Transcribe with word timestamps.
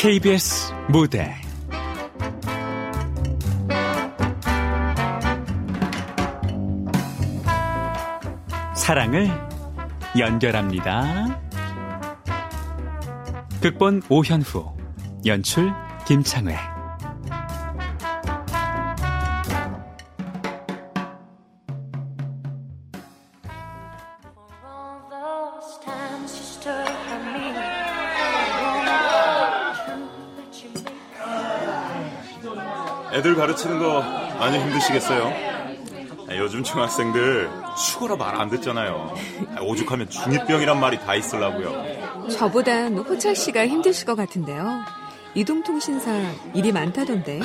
KBS 0.00 0.72
무대 0.88 1.34
사랑을 8.74 9.28
연결합니다. 10.18 11.38
극본 13.60 14.00
오현후, 14.08 14.74
연출 15.26 15.70
김창회. 16.06 16.79
가르치는 33.40 33.78
거 33.78 34.02
많이 34.38 34.58
힘드시겠어요? 34.58 35.32
요즘 36.36 36.62
중학생들 36.62 37.50
수고라 37.76 38.16
말 38.16 38.38
안 38.40 38.50
듣잖아요. 38.50 39.14
오죽하면 39.62 40.08
중2병이란 40.08 40.76
말이 40.76 41.00
다 41.00 41.14
있으려고요. 41.14 42.28
저보단 42.30 42.96
호철 42.98 43.34
씨가 43.34 43.66
힘드실 43.66 44.06
것 44.06 44.14
같은데요. 44.14 44.82
이동통신사 45.34 46.10
일이 46.54 46.70
많다던데. 46.72 47.40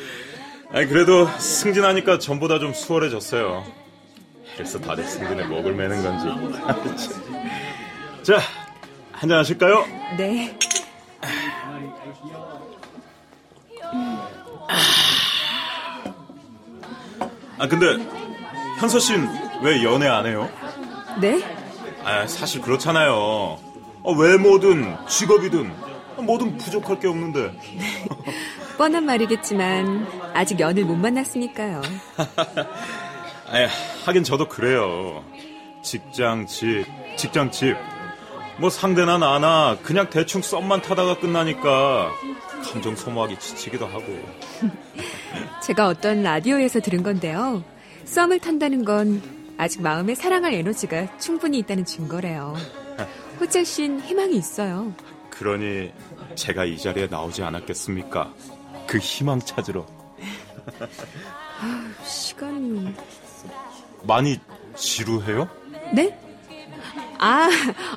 아니, 0.72 0.86
그래도 0.88 1.26
승진하니까 1.38 2.18
전보다 2.18 2.58
좀 2.58 2.72
수월해졌어요. 2.72 3.64
그래서 4.54 4.80
다들 4.80 5.04
승진에 5.04 5.44
목을 5.44 5.74
매는 5.74 6.02
건지. 6.02 6.26
자, 8.24 8.38
한잔 9.12 9.38
하실까요? 9.38 9.84
네. 10.16 10.58
아, 17.58 17.66
근데 17.68 17.96
현서 18.78 18.98
씨는 18.98 19.28
왜 19.62 19.82
연애 19.82 20.06
안 20.06 20.26
해요? 20.26 20.50
네? 21.20 21.42
아, 22.04 22.26
사실 22.26 22.60
그렇잖아요. 22.60 23.12
어, 24.02 24.12
외모든 24.12 24.96
직업이든 25.08 25.72
뭐든 26.18 26.56
부족할 26.58 27.00
게 27.00 27.08
없는데. 27.08 27.52
뻔한 28.78 29.04
말이겠지만 29.06 30.06
아직 30.34 30.60
연을 30.60 30.84
못 30.84 30.96
만났으니까요. 30.96 31.80
아, 33.48 33.68
하긴 34.04 34.22
저도 34.24 34.48
그래요. 34.48 35.24
직장, 35.82 36.46
집, 36.46 36.84
직장, 37.16 37.50
집. 37.50 37.76
뭐 38.58 38.70
상대나 38.70 39.18
나나 39.18 39.76
그냥 39.82 40.08
대충 40.10 40.42
썸만 40.42 40.82
타다가 40.82 41.18
끝나니까 41.18 42.10
감정 42.64 42.96
소모하기 42.96 43.38
지치기도 43.38 43.86
하고. 43.86 44.04
제가 45.66 45.88
어떤 45.88 46.22
라디오에서 46.22 46.78
들은 46.78 47.02
건데요. 47.02 47.64
썸을 48.04 48.38
탄다는 48.38 48.84
건 48.84 49.20
아직 49.58 49.82
마음에 49.82 50.14
사랑할 50.14 50.54
에너지가 50.54 51.18
충분히 51.18 51.58
있다는 51.58 51.84
증거래요. 51.84 52.54
호철 53.40 53.64
씨는 53.64 53.98
희망이 53.98 54.36
있어요. 54.36 54.94
그러니 55.28 55.92
제가 56.36 56.66
이 56.66 56.78
자리에 56.78 57.08
나오지 57.08 57.42
않았겠습니까? 57.42 58.32
그 58.86 58.98
희망 58.98 59.40
찾으러. 59.40 59.84
아, 61.60 61.92
시간이 62.04 62.94
많이 64.04 64.38
지루해요? 64.76 65.48
네? 65.92 66.16
아, 67.18 67.48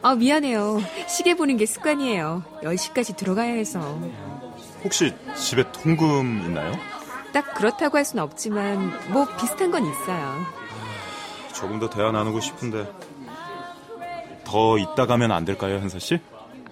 아, 0.01 0.15
미안해요. 0.15 0.81
시계 1.07 1.35
보는 1.35 1.57
게 1.57 1.67
습관이에요. 1.67 2.43
10시까지 2.63 3.15
들어가야 3.15 3.53
해서. 3.53 4.01
혹시 4.83 5.13
집에 5.35 5.71
통금 5.71 6.45
있나요? 6.47 6.73
딱 7.31 7.53
그렇다고 7.55 7.97
할 7.97 8.05
수는 8.05 8.23
없지만 8.23 8.91
뭐 9.11 9.25
비슷한 9.37 9.71
건 9.71 9.85
있어요. 9.85 10.45
조금 11.53 11.79
더 11.79 11.89
대화 11.89 12.11
나누고 12.11 12.39
싶은데 12.39 12.91
더 14.43 14.77
있다 14.77 15.05
가면 15.05 15.31
안 15.31 15.45
될까요, 15.45 15.75
현서 15.75 15.99
씨? 15.99 16.19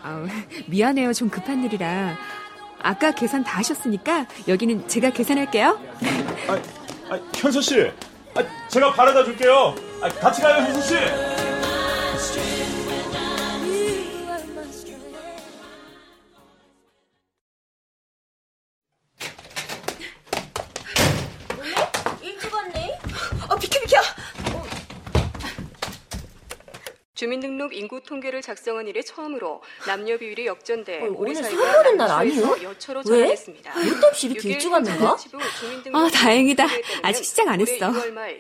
아, 0.01 0.25
미안해요. 0.67 1.13
좀 1.13 1.29
급한 1.29 1.63
일이라. 1.63 2.15
아까 2.81 3.11
계산 3.11 3.43
다 3.43 3.57
하셨으니까 3.59 4.27
여기는 4.47 4.87
제가 4.87 5.09
계산할게요. 5.11 5.79
아, 6.47 7.13
아 7.13 7.19
현서 7.35 7.61
씨, 7.61 7.91
아, 8.35 8.43
제가 8.69 8.93
바래다 8.93 9.23
줄게요. 9.23 9.75
아, 10.01 10.09
같이 10.09 10.41
가요, 10.41 10.63
현서 10.63 10.81
씨. 10.81 12.56
주민등록 27.27 27.75
인구 27.75 28.01
통계를 28.01 28.41
작성한 28.41 28.87
이래 28.87 29.01
처음으로 29.01 29.61
남녀 29.85 30.17
비율이 30.17 30.45
역전돼 30.45 31.01
어, 31.01 31.13
오늘 31.15 31.35
설날은 31.35 31.97
날 31.97 32.09
아니요? 32.09 32.55
왜? 33.09 33.25
뭐 33.25 34.07
없이 34.07 34.27
이렇게 34.27 34.49
일찍 34.49 34.71
왔는가? 34.71 35.17
아 35.93 36.09
다행이다. 36.13 36.65
아직 37.03 37.25
시작 37.25 37.49
안 37.49 37.59
했어. 37.59 37.91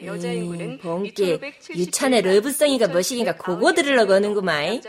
에이, 0.09 0.77
번개 0.81 1.39
유찬의 1.75 2.21
러브송이가 2.21 2.87
뭐시긴가 2.87 3.35
그거 3.35 3.73
들으려고 3.73 4.13
하는구만. 4.13 4.81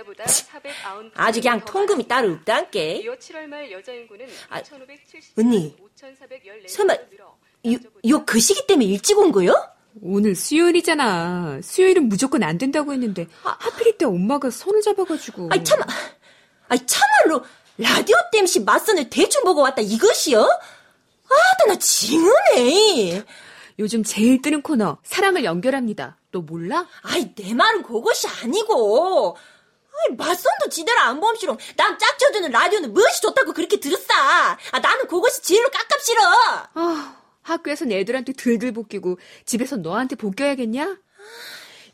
아주 1.15 1.41
그냥 1.41 1.65
통금이 1.65 2.07
따로 2.07 2.33
없단께. 2.35 3.05
아, 4.49 4.63
언니, 5.37 5.77
설마 6.69 6.95
요, 6.95 7.79
요그 8.09 8.39
시기 8.39 8.65
때문에 8.67 8.87
일찍 8.87 9.19
온 9.19 9.33
거요? 9.33 9.53
오늘 10.03 10.35
수요일이잖아. 10.35 11.61
수요일은 11.63 12.09
무조건 12.09 12.43
안 12.43 12.59
된다고 12.59 12.93
했는데 12.93 13.27
아, 13.45 13.57
하필 13.59 13.89
이때 13.89 14.05
엄마가 14.05 14.51
손을 14.51 14.81
잡아가지고. 14.83 15.49
아이 15.53 15.63
참, 15.65 15.81
아이 16.69 16.79
참말로 16.87 17.45
라디오 17.79 18.17
땜시 18.33 18.61
맞선을 18.61 19.11
대충 19.11 19.45
보고 19.45 19.63
왔다 19.63 19.83
이것이요? 19.83 20.41
아나 20.41 21.73
나 21.73 21.79
징하네. 21.79 23.25
요즘 23.79 24.03
제일 24.03 24.43
뜨는 24.43 24.63
코너 24.63 24.99
사랑을 25.05 25.45
연결합니다. 25.45 26.17
너 26.33 26.41
몰라? 26.41 26.87
아이 27.03 27.35
내 27.35 27.55
말은 27.55 27.83
그것이 27.83 28.27
아니고. 28.43 29.37
아이 30.01 30.17
맞선도 30.17 30.69
지대로 30.71 31.01
안 31.01 31.21
보험시롱. 31.21 31.57
난 31.77 31.99
짝져주는 31.99 32.51
라디오는 32.51 32.93
무엇이 32.93 33.21
좋다고 33.23 33.53
그렇게 33.53 33.79
들었어. 33.79 34.15
아 34.15 34.79
나는 34.81 35.07
그것이 35.07 35.43
제일로 35.43 35.69
깝깝시러. 35.71 36.23
아. 36.75 37.18
학교에선 37.51 37.93
애들한테 37.93 38.33
들들 38.33 38.73
볶이고 38.73 39.19
집에선 39.45 39.83
너한테 39.83 40.17
볶여야겠냐? 40.17 40.99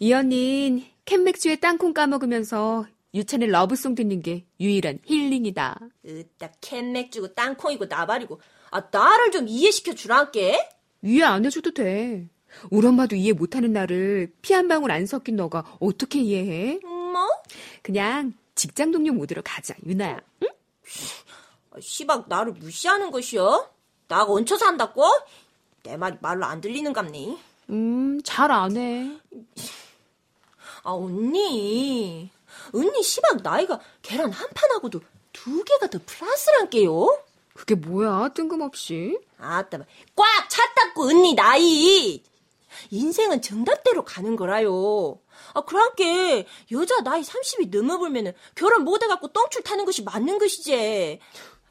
이 0.00 0.12
언닌 0.12 0.84
캔맥주에 1.04 1.56
땅콩 1.56 1.92
까먹으면서 1.94 2.87
유찬의 3.15 3.48
러브송 3.50 3.94
듣는 3.94 4.22
게 4.22 4.44
유일한 4.60 4.98
힐링이다. 5.04 5.78
으따 6.06 6.50
캔맥주고 6.60 7.34
땅콩이고 7.34 7.87
나발이고 7.87 8.41
아 8.70 8.82
나를 8.91 9.31
좀 9.31 9.47
이해시켜 9.48 9.94
주란께. 9.94 10.69
이해 11.03 11.22
안 11.22 11.44
해줘도 11.44 11.72
돼. 11.72 12.28
우리 12.71 12.86
엄마도 12.86 13.15
이해 13.16 13.32
못하는 13.32 13.72
나를 13.72 14.32
피 14.42 14.53
한 14.53 14.69
방울 14.69 14.91
안 14.91 15.06
섞인 15.06 15.36
너가 15.36 15.65
어떻게 15.81 16.21
이해해? 16.21 16.78
뭐? 16.82 17.28
그냥 17.82 18.32
직장 18.54 18.91
동료 18.91 19.12
모드로 19.12 19.42
가자 19.44 19.75
유나야. 19.86 20.21
응? 20.42 20.48
시박 21.81 22.28
나를 22.28 22.53
무시하는 22.53 23.10
것이여? 23.10 23.71
나가 24.09 24.32
얹혀 24.32 24.56
산다고? 24.56 25.04
내 25.84 25.97
말이 25.97 26.17
말로 26.21 26.45
안 26.47 26.61
들리는갑니? 26.61 27.39
음, 27.71 28.21
잘 28.25 28.51
안 28.51 28.77
해. 28.77 29.16
아, 30.83 30.91
언니. 30.92 32.31
언니 32.72 33.03
시방 33.03 33.39
나이가 33.42 33.78
계란 34.03 34.31
한 34.33 34.48
판하고도 34.54 35.01
두 35.33 35.63
개가 35.65 35.89
더 35.89 35.98
플러스란게요? 36.04 37.22
그게 37.54 37.75
뭐야, 37.75 38.31
뜬금없이? 38.34 39.19
아따, 39.39 39.78
꽉 40.16 40.48
찼다고, 40.48 41.04
언니 41.09 41.34
나이! 41.34 42.22
인생은 42.91 43.42
정답대로 43.42 44.04
가는 44.04 44.34
거라요. 44.37 45.19
아, 45.53 45.60
그랑께 45.60 46.47
여자 46.72 47.01
나이 47.03 47.22
30이 47.22 47.71
넘어보면은 47.77 48.33
결혼 48.54 48.83
못 48.84 49.03
해갖고 49.03 49.28
똥줄 49.28 49.63
타는 49.63 49.84
것이 49.84 50.03
맞는 50.03 50.39
것이지. 50.39 51.21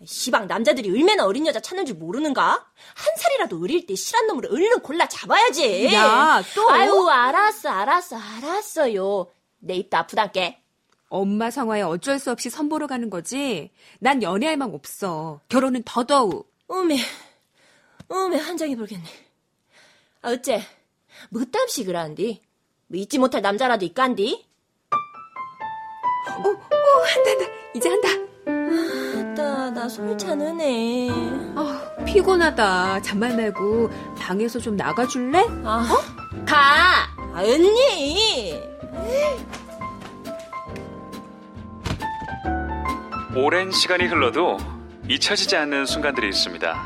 시방 0.06 0.48
남자들이 0.48 0.90
얼마나 0.90 1.26
어린 1.26 1.48
여자 1.48 1.60
찾는 1.60 1.86
줄 1.86 1.96
모르는가? 1.96 2.44
한 2.52 3.16
살이라도 3.18 3.62
어릴 3.62 3.86
때 3.86 3.96
실한 3.96 4.28
놈을 4.28 4.48
얼른 4.48 4.80
골라 4.82 5.08
잡아야지. 5.08 5.94
야, 5.94 6.44
또? 6.56 6.70
아유, 6.70 7.08
알았어, 7.10 7.70
알았어, 7.70 8.18
알았어요. 8.18 9.28
내 9.60 9.76
입도 9.76 9.96
아프단께. 9.98 10.60
엄마 11.08 11.52
성화에 11.52 11.84
어쩔 11.84 12.20
수 12.20 12.32
없이 12.32 12.50
선보러 12.50 12.88
가는 12.88 13.10
거지. 13.10 13.72
난 14.00 14.24
연애할 14.24 14.58
맘 14.58 14.74
없어. 14.74 15.40
결혼은 15.48 15.84
더더욱. 15.86 16.52
어메, 16.68 16.98
어메, 18.10 18.38
한장해 18.38 18.76
보겠네. 18.76 19.06
아, 20.24 20.30
어째, 20.32 20.62
뭐땀시 21.30 21.86
그란디? 21.86 22.42
뭐 22.88 23.00
잊지 23.00 23.20
못할 23.20 23.42
남자라도 23.42 23.86
있간디? 23.86 24.46
어, 26.30 26.50
어, 26.50 27.04
한다, 27.06 27.30
한다. 27.30 27.46
이제 27.76 27.90
한다. 27.90 29.03
아따, 29.34 29.72
나 29.72 29.84
아, 29.84 29.90
솔찬 29.90 30.40
은혜. 30.42 31.10
아, 31.56 31.82
피곤하다. 32.06 33.02
잠만 33.02 33.36
말고 33.36 33.90
방에서 34.18 34.60
좀 34.60 34.76
나가줄래? 34.76 35.44
아, 35.64 35.98
가! 36.46 36.56
아, 37.34 37.42
언니! 37.42 38.62
오랜 43.36 43.72
시간이 43.72 44.06
흘러도 44.06 44.58
잊혀지지 45.10 45.58
않는 45.58 45.88
순간들이 45.88 46.30
있습니다. 46.30 46.84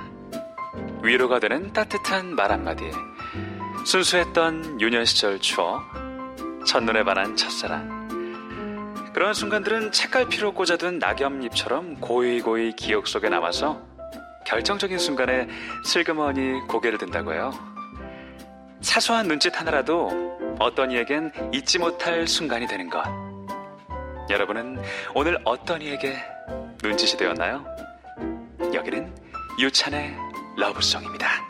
위로가 1.03 1.39
되는 1.39 1.73
따뜻한 1.73 2.33
말 2.35 2.51
한마디, 2.51 2.89
순수했던 3.85 4.79
유년 4.79 5.03
시절 5.03 5.39
추억, 5.39 5.81
첫눈에 6.65 7.03
반한 7.03 7.35
첫사랑. 7.35 7.96
그런 9.17 9.33
순간들은 9.33 9.93
책갈피로 9.93 10.53
꽂아둔 10.53 10.99
낙엽잎처럼 10.99 11.99
고이고이 12.01 12.73
기억 12.73 13.07
속에 13.07 13.29
남아서 13.29 13.81
결정적인 14.45 14.99
순간에 14.99 15.47
슬그머니 15.83 16.59
고개를 16.67 16.99
든다고 16.99 17.33
해요. 17.33 17.51
사소한 18.81 19.27
눈짓 19.27 19.59
하나라도 19.59 20.37
어떤 20.59 20.91
이에겐 20.91 21.31
잊지 21.51 21.79
못할 21.79 22.27
순간이 22.27 22.67
되는 22.67 22.91
것. 22.91 23.03
여러분은 24.29 24.83
오늘 25.15 25.39
어떤 25.45 25.81
이에게 25.81 26.15
눈짓이 26.83 27.17
되었나요? 27.17 27.65
여기는 28.71 29.15
유찬의 29.59 30.15
러브송입니다. 30.57 31.46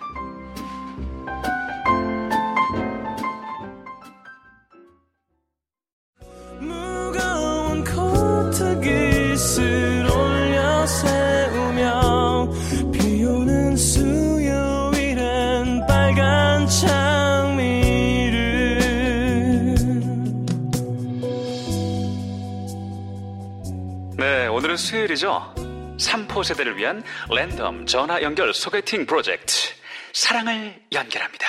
오늘은 24.77 24.85
수요일이죠. 24.85 25.55
3포 25.99 26.43
세대를 26.43 26.77
위한 26.77 27.03
랜덤 27.29 27.87
전화 27.87 28.21
연결 28.21 28.53
소개팅 28.53 29.05
프로젝트 29.07 29.73
사랑을 30.13 30.79
연결합니다. 30.91 31.47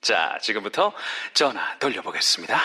자, 0.00 0.38
지금부터 0.40 0.94
전화 1.34 1.76
돌려보겠습니다. 1.78 2.60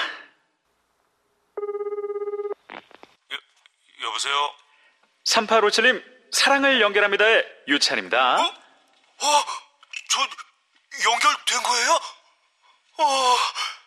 여보세요? 4.04 4.54
3857님, 5.26 6.04
사랑을 6.32 6.80
연결합니다의 6.80 7.46
유찬입니다. 7.68 8.38
어, 8.38 9.46
저 10.10 10.20
연결된 11.10 11.64
거예요? 11.64 12.00
어, 13.00 13.36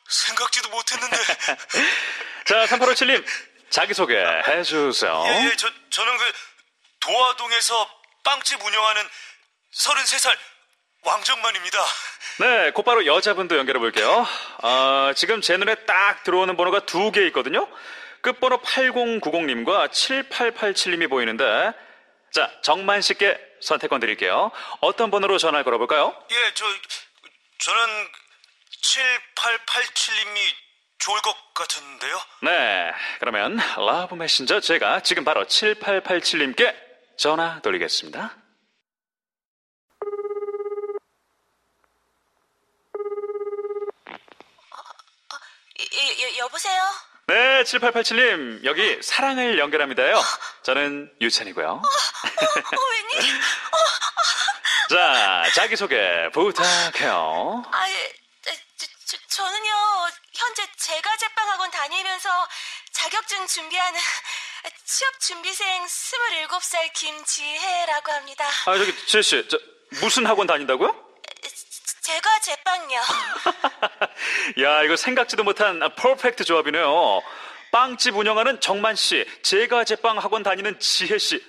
생각지도 0.08 0.68
못했는데. 0.68 1.16
자, 2.46 2.66
3857님, 2.66 3.24
자기소개 3.70 4.16
해주세요. 4.16 5.24
예, 5.26 5.44
예, 5.50 5.56
저 5.56 5.68
저는 5.90 6.16
그 6.16 6.32
도화동에서 7.00 7.90
빵집 8.24 8.62
운영하는 8.64 9.02
33살 9.74 10.36
왕정만입니다. 11.02 11.78
네, 12.38 12.70
곧바로 12.72 13.06
여자분도 13.06 13.56
연결해 13.56 13.78
볼게요. 13.78 14.26
아, 14.62 15.12
지금 15.16 15.40
제 15.40 15.56
눈에 15.56 15.74
딱 15.86 16.22
들어오는 16.24 16.56
번호가 16.56 16.80
두 16.80 17.10
개 17.12 17.24
있거든요. 17.28 17.68
끝번호 18.22 18.58
8090님과 18.60 19.88
7887님이 19.90 21.08
보이는데, 21.08 21.72
자, 22.32 22.50
정만 22.62 23.00
씨께 23.00 23.38
선택권 23.62 24.00
드릴게요. 24.00 24.50
어떤 24.80 25.10
번호로 25.12 25.38
전화를 25.38 25.64
걸어볼까요? 25.64 26.14
예, 26.30 26.54
저 26.54 26.66
저는 27.58 28.08
7887님이 28.82 30.40
좋을 30.98 31.20
것 31.20 31.54
같은데요. 31.54 32.18
네, 32.42 32.92
그러면 33.20 33.58
love 33.76 34.14
messenger 34.14 34.60
제가 34.60 35.00
지금 35.00 35.24
바로 35.24 35.44
7887님께 35.44 36.74
전화 37.16 37.60
돌리겠습니다. 37.60 38.36
예, 45.78 46.16
예, 46.18 46.38
여보세요? 46.38 46.82
네, 47.28 47.62
7887님, 47.64 48.64
여기 48.64 49.02
사랑을 49.02 49.58
연결합니다요. 49.58 50.20
저는 50.62 51.12
유찬이고요. 51.20 51.66
어, 51.68 51.82
웬일? 53.12 53.40
자, 54.90 55.44
자기소개 55.54 56.30
부탁해요. 56.32 57.64
아, 57.70 57.90
예, 57.90 58.12
저, 58.42 58.52
저, 59.06 59.16
저는요, 59.28 59.72
현재 60.36 60.66
제가 60.76 61.16
제빵학원 61.16 61.70
다니면서 61.70 62.28
자격증 62.92 63.46
준비하는 63.46 63.98
취업 64.84 65.20
준비생 65.20 65.84
27살 65.84 66.92
김지혜라고 66.92 68.12
합니다. 68.12 68.44
아, 68.66 68.76
저기, 68.78 68.94
지혜 69.06 69.22
씨, 69.22 69.48
저, 69.48 69.58
무슨 70.00 70.26
학원 70.26 70.46
다닌다고요? 70.46 71.04
제가 72.02 72.40
제빵요. 72.40 73.00
야, 74.62 74.82
이거 74.84 74.96
생각지도 74.96 75.42
못한 75.42 75.82
아, 75.82 75.88
퍼펙트 75.88 76.44
조합이네요. 76.44 77.22
빵집 77.72 78.16
운영하는 78.16 78.60
정만 78.60 78.94
씨, 78.94 79.24
제가 79.42 79.84
제빵 79.84 80.18
학원 80.18 80.42
다니는 80.42 80.78
지혜 80.78 81.18
씨. 81.18 81.44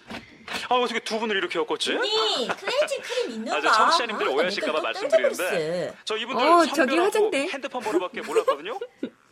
아, 0.70 0.76
어떻게 0.76 1.00
두 1.02 1.20
분을 1.20 1.36
이렇게 1.36 1.60
엮었지? 1.60 1.94
언니, 1.94 2.48
클렌징 2.48 3.02
크림 3.02 3.32
있는 3.32 3.52
아, 3.54 3.56
거. 3.56 3.62
저 3.62 3.74
청취자님들 3.74 4.28
오해하실까봐 4.30 4.82
말씀드리는데, 4.82 5.94
저 6.06 6.18
이분들 6.18 6.44
어, 6.46 6.66
성별하고 6.66 6.76
저기 6.76 6.98
화장대. 6.98 7.48
핸드폰 7.48 7.82
번호밖에 7.84 8.22
몰랐거든요? 8.22 8.80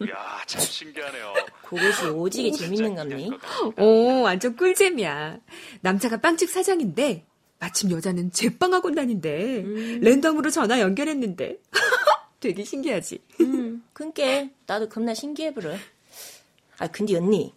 이야, 0.02 0.42
참 0.46 0.62
신기하네요. 0.62 1.34
그것이 1.64 2.06
오지게 2.08 2.52
재밌는 2.52 2.96
겁니? 2.96 3.32
오, 3.78 4.22
완전 4.22 4.56
꿀잼이야. 4.56 5.38
남자가 5.82 6.18
빵집 6.18 6.50
사장인데, 6.50 7.26
마침 7.60 7.92
여자는 7.92 8.32
제빵학원 8.32 8.96
다닌대. 8.96 9.64
랜덤으로 10.02 10.50
전화 10.50 10.80
연결했는데. 10.80 11.58
되게 12.42 12.64
신기하지? 12.64 13.20
음, 13.42 13.84
그니까 13.94 14.48
나도 14.68 14.90
겁나 14.90 15.14
신기해버려. 15.14 15.76
아, 16.78 16.88
근데 16.88 17.16
언니. 17.16 17.54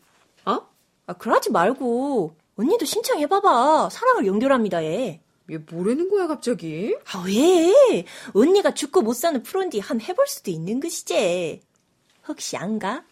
어? 0.46 0.60
아, 1.06 1.12
그러지 1.14 1.50
말고 1.50 2.36
언니도 2.58 2.84
신청해봐봐. 2.84 3.88
사랑을 3.90 4.26
연결합니다, 4.26 4.82
얘. 4.84 5.20
얘 5.50 5.56
뭐라는 5.58 6.10
거야, 6.10 6.26
갑자기? 6.26 6.94
아, 7.12 7.24
왜? 7.26 8.04
언니가 8.34 8.74
죽고 8.74 9.02
못 9.02 9.14
사는 9.14 9.40
프론디 9.42 9.78
한 9.78 10.00
해볼 10.00 10.26
수도 10.26 10.50
있는 10.50 10.80
것이지. 10.80 11.62
혹시 12.26 12.56
안 12.56 12.78
가? 12.78 13.04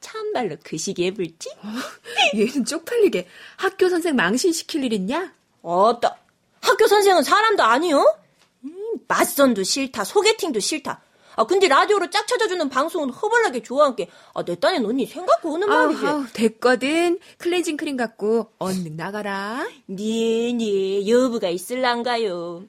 참말로 0.00 0.56
그 0.62 0.76
시기 0.76 1.06
해볼지? 1.06 1.48
얘는 2.36 2.64
쪽팔리게 2.64 3.26
학교 3.56 3.88
선생 3.88 4.16
망신시킬 4.16 4.84
일 4.84 4.92
있냐? 4.92 5.32
어따, 5.62 6.16
학교 6.60 6.86
선생은 6.86 7.22
사람도 7.22 7.62
아니요? 7.62 8.16
음, 8.64 8.74
맞선도 9.08 9.62
싫다, 9.62 10.04
소개팅도 10.04 10.60
싫다. 10.60 11.02
아, 11.40 11.44
근데 11.46 11.68
라디오로 11.68 12.10
짝 12.10 12.26
찾아주는 12.28 12.68
방송은 12.68 13.08
허벌나게 13.08 13.62
좋아한 13.62 13.96
게, 13.96 14.10
아, 14.34 14.44
내 14.44 14.56
딴엔 14.60 14.84
언니 14.84 15.06
생각고 15.06 15.54
오는 15.54 15.70
아우, 15.70 15.86
말이지. 15.86 16.06
아우, 16.06 16.26
됐거든. 16.34 17.18
클렌징 17.38 17.78
크림 17.78 17.96
갖고 17.96 18.52
얼른 18.58 18.94
나가라. 18.96 19.66
네, 19.86 20.52
네, 20.52 21.08
여부가 21.08 21.48
있을란가요. 21.48 22.64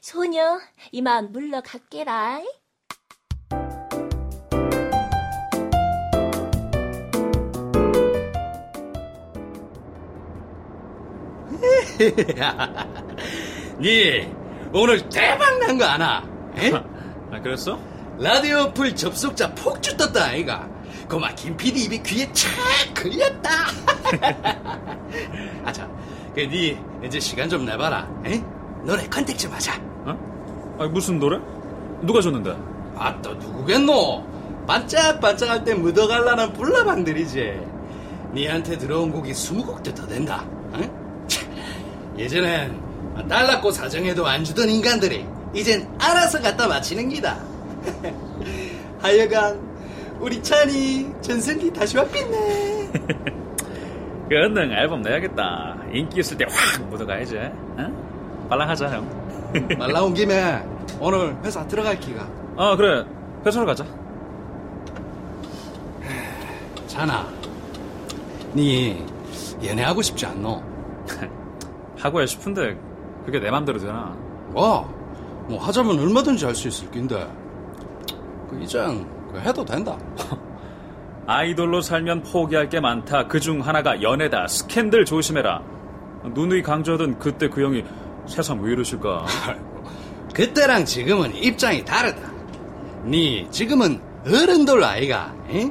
소녀, 0.00 0.58
이만 0.90 1.32
물러갈게라. 1.32 2.40
니 13.80 14.28
오늘 14.72 15.08
대박 15.08 15.58
난 15.58 15.78
거 15.78 15.84
아나? 15.84 16.22
에? 17.42 17.44
아, 17.44 17.44
그랬어? 17.44 17.78
라디오 18.18 18.72
풀 18.72 18.94
접속자 18.94 19.52
폭주 19.54 19.96
떴다 19.96 20.26
아이가 20.26 20.68
고마 21.08 21.34
김 21.34 21.56
PD 21.56 21.84
입이 21.84 22.02
귀에 22.02 22.30
착 22.32 22.50
걸렸다 22.94 23.50
아자 25.64 25.88
그니 26.34 26.78
이제 27.04 27.18
시간 27.18 27.48
좀 27.48 27.64
내봐라 27.64 28.08
에? 28.26 28.42
노래 28.84 29.06
contact 29.08 29.38
좀 29.38 29.52
하자 29.52 29.74
어? 30.04 30.76
아, 30.78 30.86
무슨 30.86 31.18
노래? 31.18 31.38
누가 32.02 32.20
줬는데? 32.20 32.56
아 32.96 33.14
또 33.22 33.34
누구겠노 33.34 34.24
반짝반짝할 34.66 35.64
때 35.64 35.74
묻어갈라는 35.74 36.52
불나방들이지 36.52 37.60
니한테 38.34 38.78
들어온 38.78 39.10
곡이 39.10 39.32
20곡도 39.32 39.94
더 39.94 40.06
된다 40.06 40.44
응? 40.74 41.26
차, 41.26 41.44
예전엔 42.16 42.80
달랐고 43.28 43.72
사정해도 43.72 44.26
안 44.26 44.44
주던 44.44 44.68
인간들이 44.68 45.26
이젠 45.54 45.88
알아서 45.98 46.40
갖다 46.40 46.66
바치는 46.68 47.08
기다 47.10 47.38
하여간 49.00 49.60
우리 50.20 50.42
찬이 50.42 51.10
전성기 51.20 51.72
다시 51.72 51.96
왔겠네 51.96 52.90
그 54.28 54.36
언능 54.38 54.70
앨범 54.72 55.02
내야겠다. 55.02 55.76
인기 55.92 56.20
있을 56.20 56.38
때 56.38 56.46
확 56.46 56.82
묻어가야지. 56.88 57.36
응? 57.36 58.46
빨랑하자 58.48 58.88
형. 58.90 59.52
말 59.78 59.92
나온 59.92 60.14
김에 60.14 60.62
오늘 60.98 61.36
회사 61.44 61.66
들어갈 61.66 62.00
기가. 62.00 62.26
아 62.56 62.74
그래 62.76 63.04
회사로 63.44 63.66
가자. 63.66 63.84
자나, 66.86 67.26
니 68.54 69.04
연애하고 69.62 70.00
싶지 70.00 70.24
않노? 70.24 70.62
하고야 71.98 72.24
싶은데 72.24 72.78
그게 73.26 73.38
내 73.38 73.50
맘대로 73.50 73.78
되나? 73.78 74.16
와, 74.54 74.88
뭐 75.48 75.58
하자면 75.58 75.98
얼마든지 75.98 76.44
할 76.44 76.54
수 76.54 76.68
있을 76.68 76.90
낀데. 76.90 77.26
그 78.50 78.58
이젠 78.62 79.06
그 79.32 79.38
해도 79.40 79.64
된다. 79.64 79.96
아이돌로 81.26 81.80
살면 81.80 82.22
포기할 82.24 82.68
게 82.68 82.80
많다. 82.80 83.26
그 83.28 83.38
중 83.40 83.60
하나가 83.60 84.00
연애다. 84.02 84.46
스캔들 84.48 85.04
조심해라. 85.04 85.62
누누이 86.34 86.62
강조하던 86.62 87.18
그때 87.18 87.48
그 87.48 87.62
형이 87.64 87.84
세상 88.26 88.60
왜 88.62 88.72
이러실까? 88.72 89.26
그때랑 90.34 90.84
지금은 90.84 91.34
입장이 91.34 91.84
다르다. 91.84 92.30
니 93.04 93.46
지금은 93.50 94.00
어른들 94.26 94.82
아이가. 94.84 95.34
에? 95.50 95.70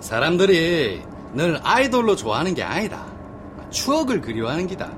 사람들이 0.00 1.02
늘 1.34 1.58
아이돌로 1.62 2.16
좋아하는 2.16 2.54
게 2.54 2.62
아니다. 2.62 3.04
추억을 3.70 4.20
그리워하는 4.20 4.66
기다. 4.66 4.90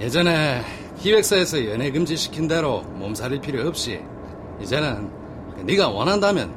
예전에 0.00 0.62
기획사에서 1.00 1.64
연애 1.66 1.90
금지 1.90 2.14
시킨 2.16 2.46
대로 2.46 2.82
몸살릴 2.82 3.40
필요 3.40 3.66
없이 3.66 4.02
이제는 4.60 5.10
네가 5.64 5.88
원한다면 5.88 6.54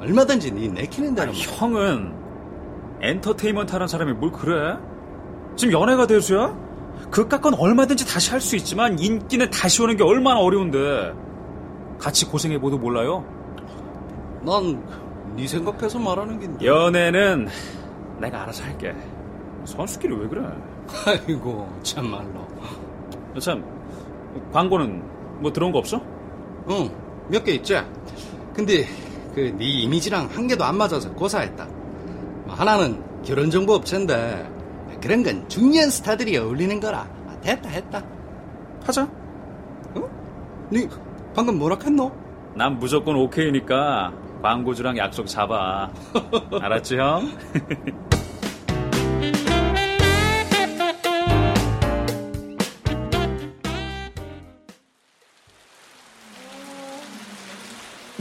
얼마든지 0.00 0.52
네 0.52 0.68
내키는 0.68 1.14
대로. 1.14 1.30
아니, 1.30 1.42
형은 1.42 2.14
엔터테인먼트 3.00 3.72
하는 3.72 3.88
사람이 3.88 4.12
뭘 4.12 4.30
그래? 4.30 4.76
지금 5.56 5.72
연애가 5.80 6.06
대수야? 6.06 6.56
그깟 7.10 7.40
건 7.40 7.54
얼마든지 7.54 8.06
다시 8.06 8.30
할 8.30 8.40
수 8.40 8.54
있지만 8.56 8.98
인기는 8.98 9.50
다시 9.50 9.82
오는 9.82 9.96
게 9.96 10.04
얼마나 10.04 10.40
어려운데 10.40 11.12
같이 11.98 12.26
고생해봐도 12.26 12.78
몰라요? 12.78 13.24
난 14.44 15.04
네 15.36 15.48
생각해서 15.48 15.98
말하는 15.98 16.38
긴데. 16.38 16.64
연애는 16.64 17.48
내가 18.20 18.42
알아서 18.44 18.62
할게 18.62 18.94
선수끼리 19.64 20.14
왜 20.14 20.28
그래? 20.28 20.42
아이고 21.06 21.68
참말로. 21.82 22.46
참 23.40 23.64
광고는 24.52 25.02
뭐 25.40 25.52
들어온 25.52 25.72
거 25.72 25.78
없어? 25.78 26.00
응, 26.70 26.90
몇 27.28 27.44
개 27.44 27.52
있지. 27.52 27.76
근데 28.54 28.84
그 29.34 29.40
네 29.56 29.64
이미지랑 29.66 30.28
한 30.32 30.46
개도 30.46 30.64
안 30.64 30.76
맞아서 30.76 31.10
고사했다. 31.12 31.66
뭐 32.46 32.54
하나는 32.54 33.02
결혼 33.24 33.50
정보 33.50 33.74
업체인데 33.74 34.48
그런 35.02 35.22
건 35.22 35.44
중년 35.48 35.90
스타들이 35.90 36.36
어울리는 36.38 36.78
거라 36.80 37.00
아, 37.28 37.36
됐다 37.40 37.68
했다. 37.68 38.02
하자 38.84 39.02
어? 39.94 40.66
네 40.70 40.88
방금 41.34 41.58
뭐라 41.58 41.76
했노? 41.82 42.12
난 42.54 42.78
무조건 42.78 43.16
오케이니까 43.16 44.12
광고주랑 44.42 44.96
약속 44.98 45.26
잡아 45.26 45.90
알았지 46.60 46.96
형? 46.98 47.28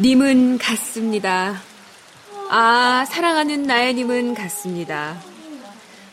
님은 0.04 0.58
같습니다. 0.58 1.62
아, 2.50 3.06
사랑하는 3.10 3.64
나의 3.64 3.94
님은 3.94 4.34
같습니다. 4.34 5.18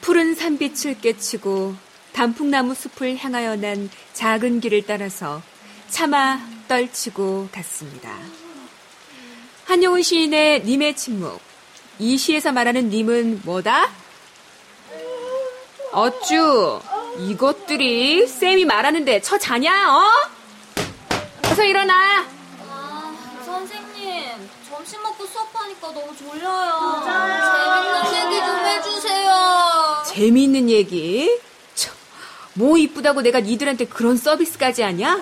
푸른 0.00 0.36
산빛을 0.36 1.00
깨치고 1.00 1.74
단풍나무 2.12 2.72
숲을 2.76 3.16
향하여 3.16 3.56
난 3.56 3.90
작은 4.12 4.60
길을 4.60 4.86
따라서 4.86 5.42
차마 5.88 6.38
떨치고 6.68 7.48
갔습니다. 7.50 8.16
한용운 9.64 10.02
시인의 10.02 10.62
님의 10.62 10.94
침묵. 10.94 11.40
이 11.98 12.16
시에서 12.16 12.52
말하는 12.52 12.90
님은 12.90 13.40
뭐다? 13.44 13.90
어쭈, 15.90 16.80
이것들이 17.28 18.28
쌤이 18.28 18.66
말하는데 18.66 19.20
저 19.22 19.36
자냐, 19.36 19.96
어? 19.96 21.50
어서 21.50 21.64
일어나! 21.64 22.29
아, 24.80 24.82
점심 24.82 25.02
먹고 25.02 25.26
수업하니까 25.26 25.92
너무 25.92 26.16
졸려요. 26.16 27.02
재밌는 27.04 28.32
얘기 28.32 28.40
좀 28.46 28.64
해주세요. 28.64 30.02
재미있는 30.06 30.70
얘기? 30.70 31.38
참, 31.74 31.92
뭐 32.54 32.78
이쁘다고 32.78 33.20
내가 33.20 33.40
니들한테 33.40 33.84
그런 33.84 34.16
서비스까지 34.16 34.80
하냐? 34.82 35.18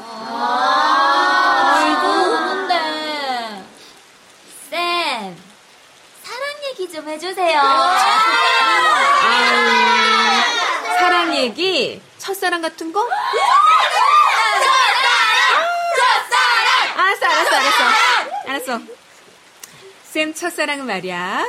아이고, 1.75 2.03
근데. 2.47 3.65
쌤, 4.71 5.37
사랑 6.23 6.49
얘기 6.71 6.89
좀 6.93 7.09
해주세요. 7.09 7.61
아유, 7.61 7.99
사랑 11.01 11.35
얘기? 11.35 12.01
첫사랑 12.19 12.63
같은 12.63 12.93
거? 12.93 13.05
알았어, 16.97 17.27
알았어, 17.27 17.57
알았어. 17.57 17.85
알았어. 18.47 18.99
쌤 20.13 20.35
첫사랑은 20.35 20.87
말이야. 20.87 21.45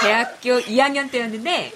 대학교 0.00 0.60
2학년 0.60 1.10
때였는데, 1.10 1.72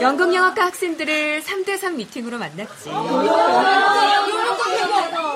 연극영화과 0.00 0.66
학생들을 0.66 1.42
3대3 1.42 1.94
미팅으로 1.94 2.38
만났지. 2.38 2.90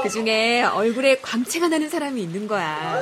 그 0.03 0.09
중에 0.09 0.65
얼굴에 0.65 1.21
광채가 1.21 1.69
나는 1.69 1.89
사람이 1.89 2.21
있는 2.21 2.49
거야. 2.49 3.01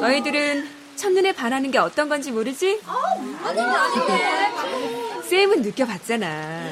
너희들은 0.00 0.68
첫눈에 0.96 1.32
반하는 1.32 1.70
게 1.70 1.78
어떤 1.78 2.08
건지 2.08 2.32
모르지? 2.32 2.80
쌤은 5.28 5.62
느껴봤잖아. 5.62 6.62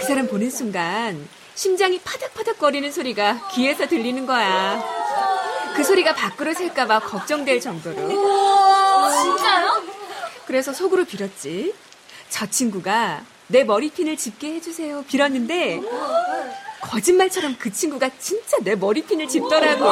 그 0.00 0.06
사람 0.06 0.26
보는 0.26 0.50
순간 0.50 1.28
심장이 1.54 2.00
파닥파닥 2.00 2.58
거리는 2.58 2.90
소리가 2.90 3.48
귀에서 3.52 3.86
들리는 3.86 4.24
거야. 4.26 5.01
그 5.74 5.84
소리가 5.84 6.14
밖으로 6.14 6.52
셀까봐 6.54 7.00
걱정될 7.00 7.60
정도로. 7.60 7.96
진짜요? 9.22 9.82
그래서 10.46 10.72
속으로 10.72 11.04
빌었지. 11.04 11.74
저 12.28 12.46
친구가 12.46 13.22
내 13.48 13.64
머리핀을 13.64 14.16
짚게 14.16 14.54
해주세요. 14.54 15.04
빌었는데 15.08 15.80
거짓말처럼 16.80 17.56
그 17.58 17.72
친구가 17.72 18.10
진짜 18.18 18.56
내 18.60 18.74
머리핀을 18.74 19.28
짚더라고. 19.28 19.84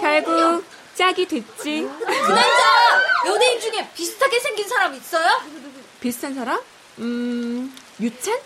결국 0.00 0.64
짝이 0.94 1.26
됐지. 1.26 1.88
그 1.98 2.04
남자, 2.04 2.42
연예인 3.26 3.60
중에 3.60 3.88
비슷하게 3.94 4.40
생긴 4.40 4.68
사람 4.68 4.94
있어요? 4.94 5.26
비슷한 6.00 6.34
사람? 6.34 6.60
음, 6.98 7.72
유찬? 8.00 8.36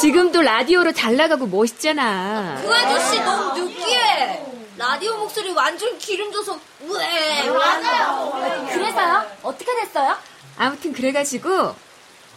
지금도 0.00 0.40
라디오로 0.42 0.92
잘 0.92 1.16
나가고 1.16 1.46
멋있잖아. 1.46 2.58
그 2.62 2.72
아저씨 2.74 3.20
너무 3.20 3.58
느끼해. 3.58 4.42
라디오 4.78 5.16
목소리 5.18 5.52
완전 5.52 5.98
기름져서 5.98 6.58
우에. 6.88 7.50
맞아요. 7.50 8.32
그래서요? 8.72 9.26
어떻게 9.42 9.74
됐어요? 9.74 10.16
아무튼 10.56 10.92
그래가지고 10.94 11.74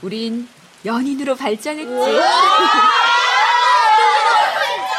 우린 0.01 0.47
연인으로 0.83 1.35
발전했지. 1.35 1.87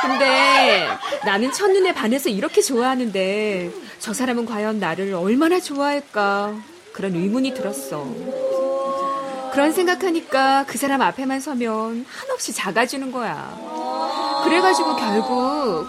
근데 0.00 0.88
나는 1.25 1.52
첫눈에 1.52 1.92
반해서 1.92 2.28
이렇게 2.30 2.61
좋아하는데 2.62 3.71
저 3.99 4.12
사람은 4.14 4.47
과연 4.47 4.78
나를 4.78 5.12
얼마나 5.14 5.61
좋아할까 5.61 6.54
그런 6.92 7.14
의문이 7.14 7.52
들었어. 7.54 8.06
그런 9.54 9.73
생각하니까 9.73 10.64
그 10.66 10.76
사람 10.76 11.00
앞에만 11.00 11.38
서면 11.38 12.04
한없이 12.11 12.52
작아지는 12.52 13.12
거야. 13.12 13.56
그래가지고 14.42 14.96
결국 14.96 15.88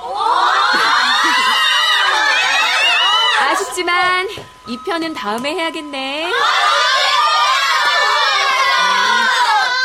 아쉽지만 3.40 4.26
이 4.68 4.78
편은 4.86 5.12
다음에 5.12 5.52
해야겠네. 5.52 6.30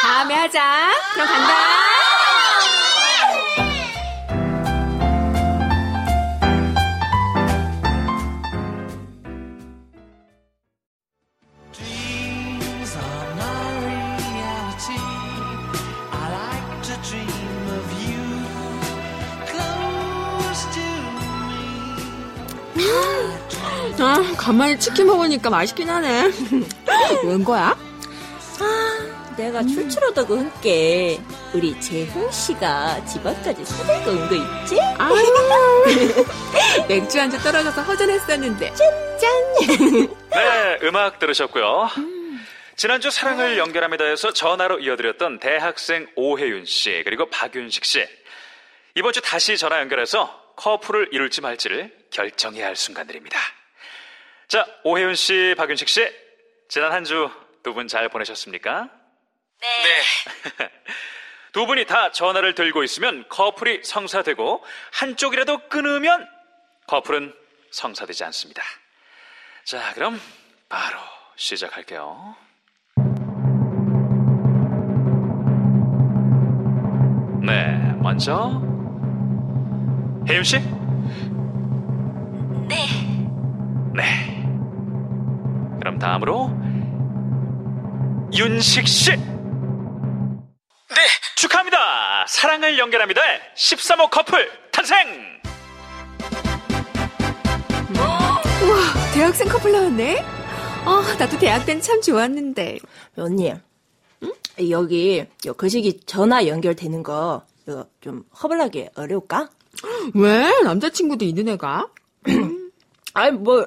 다음에 0.01 0.35
하자. 0.35 0.91
그럼 1.13 1.27
간다. 1.27 1.96
간만에 24.47 24.79
치킨 24.79 25.07
먹으니까 25.07 25.49
맛있긴 25.49 25.89
하네. 25.89 26.31
웬 27.25 27.43
거야? 27.43 27.77
내가 29.35 29.61
출출하다고 29.61 30.37
함께 30.37 31.19
우리 31.53 31.79
재흥 31.81 32.31
씨가 32.31 33.05
집 33.05 33.27
앞까지 33.27 33.65
사들고 33.65 34.09
온 34.11 34.29
거 34.29 34.35
있지? 34.35 34.79
아, 34.97 35.09
맥주 36.87 37.19
한 37.19 37.29
잔 37.29 37.41
떨어져서 37.41 37.81
허전했었는데. 37.83 38.73
네, 40.31 40.79
음악 40.83 41.19
들으셨고요. 41.19 41.89
지난주 42.77 43.11
사랑을 43.11 43.57
연결합니다에서 43.57 44.31
전화로 44.31 44.79
이어드렸던 44.79 45.39
대학생 45.39 46.07
오혜윤 46.15 46.63
씨 46.65 47.01
그리고 47.03 47.29
박윤식 47.29 47.83
씨. 47.83 48.05
이번 48.95 49.11
주 49.11 49.21
다시 49.21 49.57
전화 49.57 49.81
연결해서 49.81 50.53
커플을 50.55 51.09
이룰지 51.11 51.41
말지를 51.41 51.91
결정해야 52.11 52.65
할 52.67 52.75
순간들입니다. 52.77 53.37
자, 54.47 54.65
오혜윤 54.83 55.15
씨, 55.15 55.55
박윤식 55.57 55.89
씨, 55.89 56.07
지난 56.69 56.91
한 56.91 57.03
주 57.03 57.29
두 57.63 57.73
분 57.73 57.87
잘 57.87 58.07
보내셨습니까? 58.07 58.89
네. 59.59 60.69
두 61.51 61.65
분이 61.65 61.85
다 61.85 62.11
전화를 62.11 62.55
들고 62.55 62.83
있으면 62.83 63.25
커플이 63.27 63.83
성사되고 63.83 64.63
한쪽이라도 64.93 65.67
끊으면 65.69 66.29
커플은 66.87 67.33
성사되지 67.71 68.23
않습니다. 68.25 68.61
자, 69.65 69.93
그럼 69.95 70.21
바로 70.69 70.97
시작할게요. 71.35 72.35
네, 77.41 77.77
먼저 77.99 78.61
혜윤 80.29 80.43
씨? 80.43 80.59
네. 82.67 82.75
네. 83.93 84.36
그럼 85.87 85.99
다음으로 85.99 86.51
윤식 88.37 88.85
씨. 88.89 89.11
네, 89.11 89.21
축하합니다. 91.37 92.25
사랑을 92.27 92.77
연결합니다. 92.77 93.21
13호 93.55 94.09
커플 94.09 94.49
탄생. 94.73 95.07
우와, 97.95 99.13
대학생 99.13 99.47
커플 99.47 99.71
나왔네? 99.71 100.25
아, 100.83 101.15
나도 101.17 101.39
대학 101.39 101.65
땐참 101.65 102.01
좋았는데. 102.01 102.79
언니, 103.15 103.53
응? 104.23 104.33
여기 104.69 105.25
요 105.45 105.53
거시기 105.53 106.01
전화 106.05 106.47
연결되는 106.47 107.01
거 107.01 107.45
이거 107.65 107.87
좀 108.01 108.23
허벌나게 108.43 108.89
어려울까? 108.93 109.49
왜? 110.15 110.51
남자친구도 110.63 111.23
있는 111.23 111.47
애가? 111.47 111.87
아니 113.13 113.31
뭐 113.37 113.65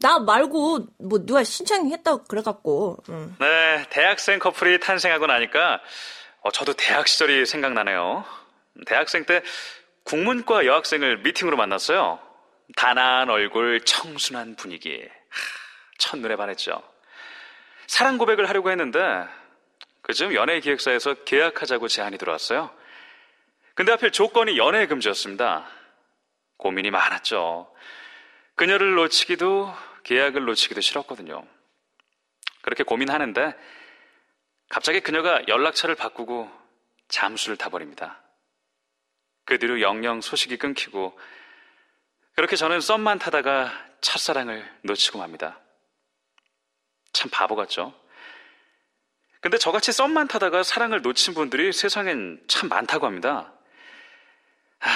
나 0.00 0.18
말고 0.18 0.86
뭐 0.98 1.26
누가 1.26 1.44
신청했다고 1.44 2.24
그래갖고 2.24 2.98
응. 3.10 3.36
네, 3.38 3.86
대학생 3.90 4.38
커플이 4.38 4.80
탄생하고 4.80 5.26
나니까 5.26 5.80
어, 6.40 6.50
저도 6.50 6.72
대학 6.74 7.08
시절이 7.08 7.44
생각나네요. 7.46 8.24
대학생 8.86 9.24
때 9.24 9.42
국문과 10.04 10.66
여학생을 10.66 11.18
미팅으로 11.18 11.56
만났어요. 11.56 12.20
단아한 12.76 13.30
얼굴, 13.30 13.84
청순한 13.84 14.56
분위기. 14.56 15.02
하, 15.02 15.08
첫눈에 15.98 16.36
반했죠. 16.36 16.82
사랑 17.86 18.18
고백을 18.18 18.48
하려고 18.48 18.70
했는데 18.70 18.98
그중 20.02 20.34
연예 20.34 20.60
기획사에서 20.60 21.14
계약하자고 21.24 21.88
제안이 21.88 22.18
들어왔어요. 22.18 22.70
근데 23.74 23.92
하필 23.92 24.10
조건이 24.10 24.56
연애 24.56 24.86
금지였습니다. 24.86 25.66
고민이 26.56 26.90
많았죠. 26.90 27.68
그녀를 28.56 28.94
놓치기도 28.94 29.72
계약을 30.02 30.44
놓치기도 30.44 30.80
싫었거든요. 30.80 31.46
그렇게 32.62 32.82
고민하는데 32.82 33.54
갑자기 34.68 35.00
그녀가 35.00 35.46
연락처를 35.46 35.94
바꾸고 35.94 36.50
잠수를 37.08 37.56
타버립니다. 37.56 38.20
그 39.44 39.58
뒤로 39.58 39.80
영영 39.80 40.20
소식이 40.20 40.56
끊기고 40.56 41.18
그렇게 42.34 42.56
저는 42.56 42.80
썸만 42.80 43.18
타다가 43.18 43.72
첫사랑을 44.00 44.68
놓치고 44.82 45.18
맙니다. 45.18 45.60
참 47.12 47.30
바보 47.30 47.56
같죠? 47.56 47.94
근데 49.40 49.58
저같이 49.58 49.92
썸만 49.92 50.28
타다가 50.28 50.62
사랑을 50.62 51.02
놓친 51.02 51.34
분들이 51.34 51.72
세상엔 51.72 52.42
참 52.48 52.68
많다고 52.68 53.06
합니다. 53.06 53.52
하, 54.78 54.90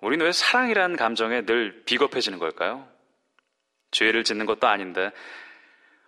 우린 0.00 0.20
왜 0.20 0.32
사랑이란 0.32 0.96
감정에 0.96 1.42
늘 1.42 1.84
비겁해지는 1.84 2.38
걸까요? 2.38 2.88
죄를 3.90 4.24
짓는 4.24 4.46
것도 4.46 4.66
아닌데 4.66 5.10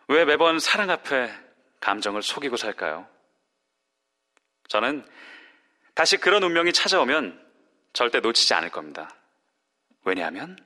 왜 0.08 0.24
매번 0.24 0.58
사랑 0.58 0.90
앞에 0.90 1.30
감정을 1.80 2.22
속이고 2.22 2.56
살까요? 2.56 3.06
저는 4.68 5.06
다시 5.94 6.16
그런 6.16 6.42
운명이 6.42 6.72
찾아오면 6.72 7.44
절대 7.92 8.20
놓치지 8.20 8.54
않을 8.54 8.70
겁니다. 8.70 9.10
왜냐하면 10.04 10.58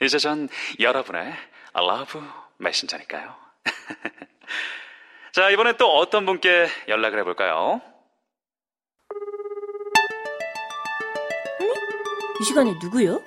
이제 0.00 0.18
전 0.18 0.48
여러분의 0.78 1.34
love 1.74 2.22
messenger니까요. 2.58 3.36
자, 5.32 5.50
이번엔 5.50 5.76
또 5.76 5.94
어떤 5.96 6.26
분께 6.26 6.68
연락을 6.88 7.18
해볼까요? 7.20 7.82
이 12.40 12.44
시간에 12.44 12.72
누구요? 12.80 13.22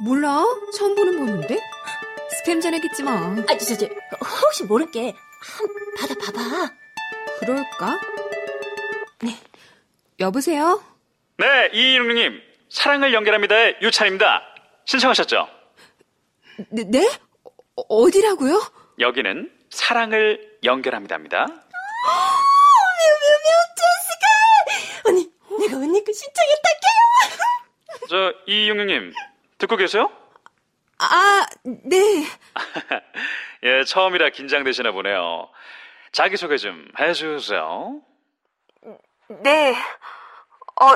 몰라? 0.00 0.44
처음 0.76 0.94
보는 0.94 1.18
번호인데? 1.18 1.58
스팸 2.46 2.62
전화겠지 2.62 3.02
뭐. 3.02 3.12
아, 3.12 3.58
저, 3.58 3.76
저, 3.76 3.86
혹시 4.44 4.62
모르니까 4.64 5.14
함 5.42 5.68
받아 5.98 6.14
봐봐. 6.14 6.70
그럴까? 7.40 8.00
네. 9.22 9.36
여보세요? 10.20 10.82
네, 11.38 11.70
이인웅님 11.72 12.40
사랑을 12.70 13.12
연결합니다. 13.12 13.80
유찬입니다. 13.82 14.42
신청하셨죠? 14.84 15.48
네? 16.70 16.84
네? 16.84 17.10
어, 17.76 17.82
어디라고요? 17.88 18.62
여기는 19.00 19.50
사랑을 19.70 20.58
연결합니다입니다. 20.62 21.46
제시카! 23.76 25.08
언니, 25.08 25.30
내가 25.58 25.76
언니 25.78 26.04
그 26.04 26.12
신청했다게요. 26.12 27.41
저 28.12 28.34
이용영님 28.44 29.14
듣고 29.56 29.78
계세요? 29.78 30.12
아, 30.98 31.46
네. 31.64 32.26
예, 33.64 33.84
처음이라 33.84 34.28
긴장되시나 34.28 34.92
보네요. 34.92 35.48
자기소개 36.12 36.58
좀 36.58 36.86
해주세요. 37.00 38.02
네. 39.42 39.74
어, 40.78 40.94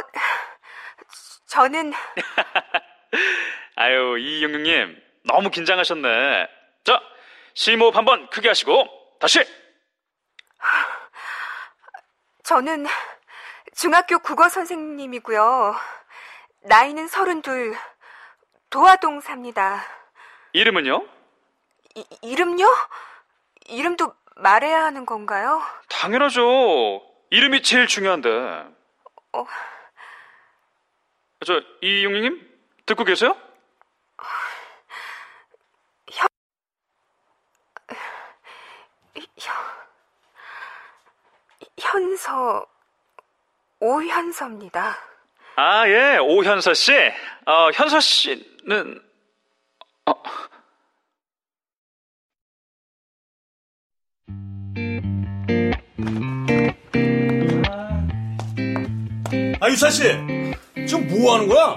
저는 1.47 1.95
아유, 3.77 4.19
이용영님 4.19 5.03
너무 5.25 5.49
긴장하셨네. 5.49 6.49
자, 6.85 7.01
심호흡 7.55 7.97
한번 7.97 8.29
크게 8.29 8.49
하시고 8.49 8.89
다시. 9.21 9.43
저는 12.45 12.85
중학교 13.75 14.19
국어 14.19 14.51
선생님이고요. 14.51 15.97
나이는 16.69 17.07
서른둘, 17.07 17.77
도화동 18.71 19.21
삽니다. 19.21 19.85
이름은요? 20.53 21.07
이, 21.95 22.05
이름요? 22.23 22.67
이름도 23.67 24.13
말해야 24.37 24.85
하는 24.85 25.07
건가요? 25.07 25.63
당연하죠. 25.89 27.03
이름이 27.31 27.63
제일 27.63 27.87
중요한데. 27.87 28.29
어. 29.33 29.47
저 31.45 31.61
이용영님 31.83 32.59
듣고 32.87 33.05
계세요? 33.05 33.37
현서, 41.79 42.67
오현서입니다. 43.81 44.97
아, 45.57 45.89
예, 45.89 46.19
오현서 46.19 46.75
씨. 46.75 46.93
어, 47.47 47.71
현서 47.75 47.99
씨는, 47.99 49.01
어, 50.07 50.13
아, 59.61 59.71
유찬 59.71 59.91
씨! 59.91 60.03
지금 60.87 61.09
뭐 61.09 61.35
하는 61.35 61.49
거야? 61.49 61.77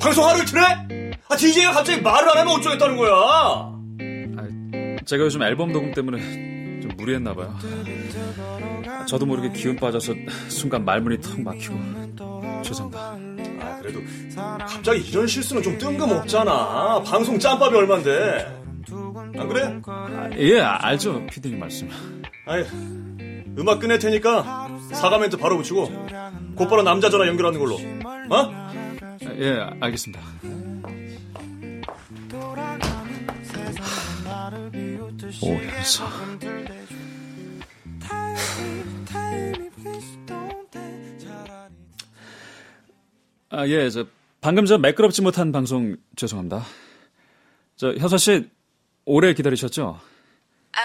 방송 0.00 0.26
하루 0.26 0.42
이틀 0.42 0.58
해? 0.60 1.18
아, 1.28 1.36
DJ가 1.36 1.72
갑자기 1.72 2.00
말을 2.00 2.28
안 2.30 2.38
하면 2.38 2.54
어쩌겠다는 2.54 2.96
거야? 2.96 3.12
제가 5.04 5.24
요즘 5.24 5.42
앨범 5.42 5.72
녹음 5.72 5.92
때문에 5.92 6.18
좀 6.80 6.90
무리했나 6.96 7.34
봐요. 7.34 7.54
저도 9.06 9.26
모르게 9.26 9.50
기운 9.52 9.76
빠져서 9.76 10.14
순간 10.48 10.84
말문이 10.84 11.20
턱 11.20 11.40
막히고 11.40 11.74
죄송합니다. 12.68 13.66
아, 13.66 13.78
그래도 13.80 14.00
갑자기 14.36 15.00
이런 15.08 15.26
실수는 15.26 15.62
좀 15.62 15.78
뜬금없잖아. 15.78 17.02
방송 17.02 17.38
짬밥이 17.38 17.74
얼만데. 17.76 18.58
안 19.38 19.48
그래? 19.48 19.80
아, 19.86 20.30
예, 20.36 20.60
알죠, 20.60 21.26
피디님 21.26 21.58
말씀. 21.58 21.88
아이, 22.46 22.62
음악 23.58 23.80
끝낼 23.80 23.98
테니까 23.98 24.68
사과 24.92 25.18
멘트 25.18 25.36
바로 25.36 25.56
붙이고 25.56 25.90
곧바로 26.54 26.82
남자 26.82 27.10
전화 27.10 27.26
연결하는 27.26 27.58
걸로. 27.58 27.76
어? 27.76 28.36
아, 28.52 28.72
예, 29.38 29.66
알겠습니다. 29.80 30.20
오현서. 35.42 36.04
아, 43.50 43.66
예, 43.66 43.88
저, 43.88 44.06
방금 44.40 44.66
저 44.66 44.76
매끄럽지 44.76 45.22
못한 45.22 45.52
방송 45.52 45.96
죄송합니다. 46.16 46.64
저, 47.76 47.94
현서 47.94 48.18
씨, 48.18 48.50
오래 49.06 49.32
기다리셨죠? 49.32 49.98
아, 50.72 50.80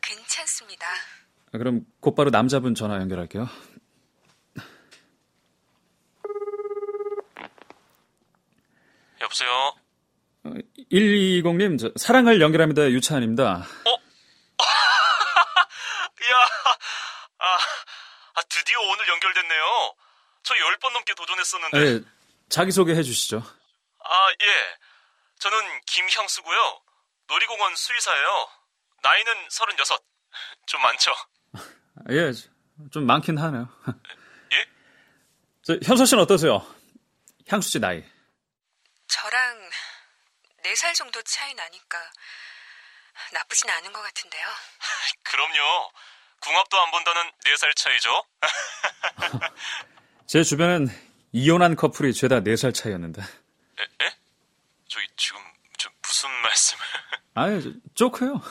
괜찮습니다. 0.00 0.86
아, 1.52 1.58
그럼 1.58 1.84
곧바로 2.00 2.30
남자분 2.30 2.74
전화 2.74 2.96
연결할게요. 2.96 3.46
여보세요? 9.20 9.74
120님, 10.90 11.78
저, 11.78 11.92
사랑을 11.96 12.40
연결합니다. 12.40 12.90
유찬입니다. 12.90 13.44
야, 13.44 13.64
아, 17.38 17.44
아, 18.34 18.42
드디어 18.48 18.80
오늘 18.80 19.08
연결됐네요. 19.08 19.94
저 20.48 20.56
열 20.56 20.78
번 20.78 20.92
넘게 20.94 21.14
도전했었는데. 21.14 21.78
아, 21.78 21.80
예, 21.82 22.00
자기소개 22.48 22.94
해주시죠. 22.94 23.42
아, 24.04 24.30
예. 24.40 24.76
저는 25.38 25.80
김형수고요. 25.86 26.82
놀이공원 27.26 27.76
수의사예요. 27.76 28.48
나이는 29.02 29.50
36. 29.50 30.02
좀 30.66 30.80
많죠? 30.82 31.12
예, 32.10 32.32
좀 32.90 33.04
많긴 33.06 33.36
하네요. 33.38 33.68
예? 34.52 34.66
저, 35.62 35.76
현서 35.84 36.06
씨는 36.06 36.22
어떠세요? 36.22 36.64
향수 37.48 37.68
씨 37.70 37.78
나이. 37.78 38.02
저랑 39.08 39.70
4살 40.64 40.94
정도 40.94 41.20
차이 41.22 41.52
나니까 41.54 41.98
나쁘진 43.32 43.68
않은 43.68 43.92
것 43.92 44.00
같은데요. 44.00 44.46
그럼요. 45.24 45.90
궁합도 46.40 46.80
안 46.80 46.90
본다는 46.90 47.32
4살 47.44 47.74
차이죠? 47.76 48.24
제 50.28 50.42
주변엔 50.42 50.88
이혼한 51.32 51.74
커플이 51.74 52.12
죄다 52.12 52.40
4살 52.40 52.74
차이였는데. 52.74 53.22
에? 53.22 53.24
에? 53.24 54.10
저기 54.86 55.06
지금 55.16 55.40
저 55.78 55.88
무슨 56.02 56.28
말씀을... 56.42 56.84
아유, 57.32 57.62
저, 57.62 57.70
조크요. 57.94 58.42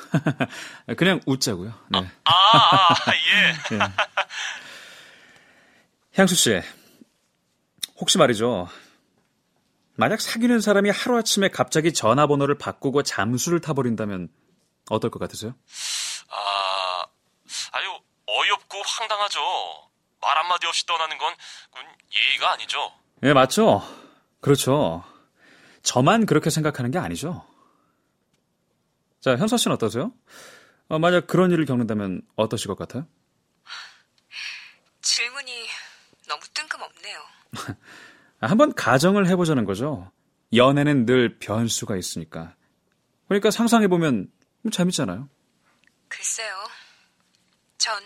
그냥 0.97 1.21
웃자고요. 1.27 1.71
네. 1.89 2.09
아, 2.23 2.33
아, 2.33 2.95
예. 3.13 3.53
예. 3.77 3.79
향수 6.15 6.33
씨, 6.33 6.59
혹시 7.97 8.17
말이죠. 8.17 8.67
만약 9.97 10.19
사귀는 10.19 10.61
사람이 10.61 10.89
하루아침에 10.89 11.49
갑자기 11.49 11.93
전화번호를 11.93 12.57
바꾸고 12.57 13.03
잠수를 13.03 13.61
타버린다면 13.61 14.29
어떨 14.89 15.11
것 15.11 15.19
같으세요? 15.19 15.53
아, 16.29 17.05
아유, 17.73 17.99
어이없고 18.25 18.81
황당하죠. 18.83 19.86
말 20.27 20.37
한마디 20.39 20.67
없이 20.67 20.85
떠나는 20.85 21.17
건 21.17 21.33
예의가 22.13 22.51
아니죠. 22.51 22.91
예, 23.23 23.31
맞죠? 23.31 23.81
그렇죠. 24.41 25.03
저만 25.83 26.25
그렇게 26.25 26.49
생각하는 26.49 26.91
게 26.91 26.97
아니죠. 26.99 27.47
자, 29.21 29.37
현서 29.37 29.55
씨는 29.55 29.75
어떠세요? 29.75 30.11
어, 30.89 30.99
만약 30.99 31.27
그런 31.27 31.51
일을 31.51 31.65
겪는다면 31.65 32.21
어떠실 32.35 32.67
것 32.67 32.77
같아요? 32.77 33.07
질문이 35.01 35.67
너무 36.27 36.41
뜬금없네요. 36.53 37.19
한번 38.41 38.73
가정을 38.73 39.27
해보자는 39.27 39.63
거죠. 39.63 40.11
연애는 40.53 41.05
늘 41.05 41.39
변수가 41.39 41.95
있으니까. 41.95 42.53
그러니까 43.29 43.49
상상해보면 43.49 44.29
뭐 44.63 44.71
재밌잖아요. 44.71 45.29
글쎄요. 46.09 46.53
전 47.77 48.03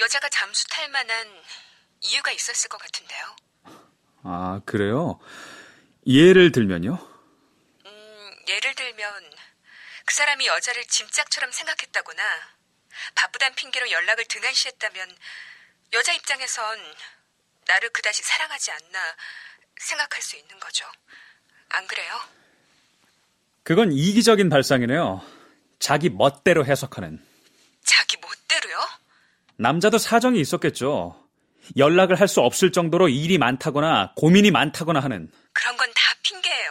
여자가 0.00 0.28
잠수 0.30 0.66
탈 0.68 0.88
만한 0.88 1.42
이유가 2.00 2.30
있었을 2.32 2.68
것 2.68 2.78
같은데요. 2.78 3.36
아, 4.22 4.60
그래요? 4.64 5.20
예를 6.06 6.52
들면요? 6.52 6.98
음, 7.86 8.36
예를 8.48 8.74
들면 8.74 9.30
그 10.06 10.14
사람이 10.14 10.46
여자를 10.46 10.84
짐짝처럼 10.86 11.52
생각했다거나 11.52 12.22
바쁘단 13.14 13.54
핑계로 13.54 13.90
연락을 13.90 14.24
등한시했다면 14.26 15.16
여자 15.92 16.12
입장에선 16.12 16.78
나를 17.66 17.90
그다지 17.90 18.22
사랑하지 18.22 18.70
않나 18.72 19.16
생각할 19.78 20.22
수 20.22 20.36
있는 20.36 20.58
거죠. 20.58 20.86
안 21.68 21.86
그래요? 21.86 22.20
그건 23.62 23.92
이기적인 23.92 24.48
발상이네요. 24.48 25.24
자기 25.78 26.08
멋대로 26.10 26.64
해석하는. 26.64 27.24
자기 27.84 28.16
멋대로요? 28.16 28.99
남자도 29.60 29.98
사정이 29.98 30.40
있었겠죠. 30.40 31.16
연락을 31.76 32.18
할 32.18 32.26
수 32.28 32.40
없을 32.40 32.72
정도로 32.72 33.08
일이 33.08 33.36
많다거나 33.38 34.12
고민이 34.16 34.50
많다거나 34.50 35.00
하는. 35.00 35.30
그런 35.52 35.76
건 35.76 35.86
다 35.90 36.00
핑계예요. 36.22 36.70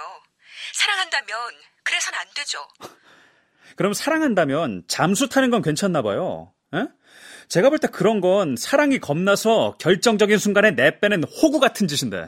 사랑한다면 0.74 1.38
그래선 1.84 2.14
안 2.16 2.26
되죠. 2.36 2.60
그럼 3.76 3.94
사랑한다면 3.94 4.84
잠수 4.88 5.30
타는 5.30 5.50
건 5.52 5.62
괜찮나 5.62 6.02
봐요. 6.02 6.52
에? 6.74 6.86
제가 7.48 7.70
볼 7.70 7.80
때 7.80 7.88
그런 7.88 8.22
건 8.22 8.56
사랑이 8.58 9.00
겁나서 9.00 9.78
결정적인 9.80 10.38
순간에 10.38 10.72
내빼는 10.72 11.24
호구 11.26 11.60
같은 11.60 11.88
짓인데 11.88 12.28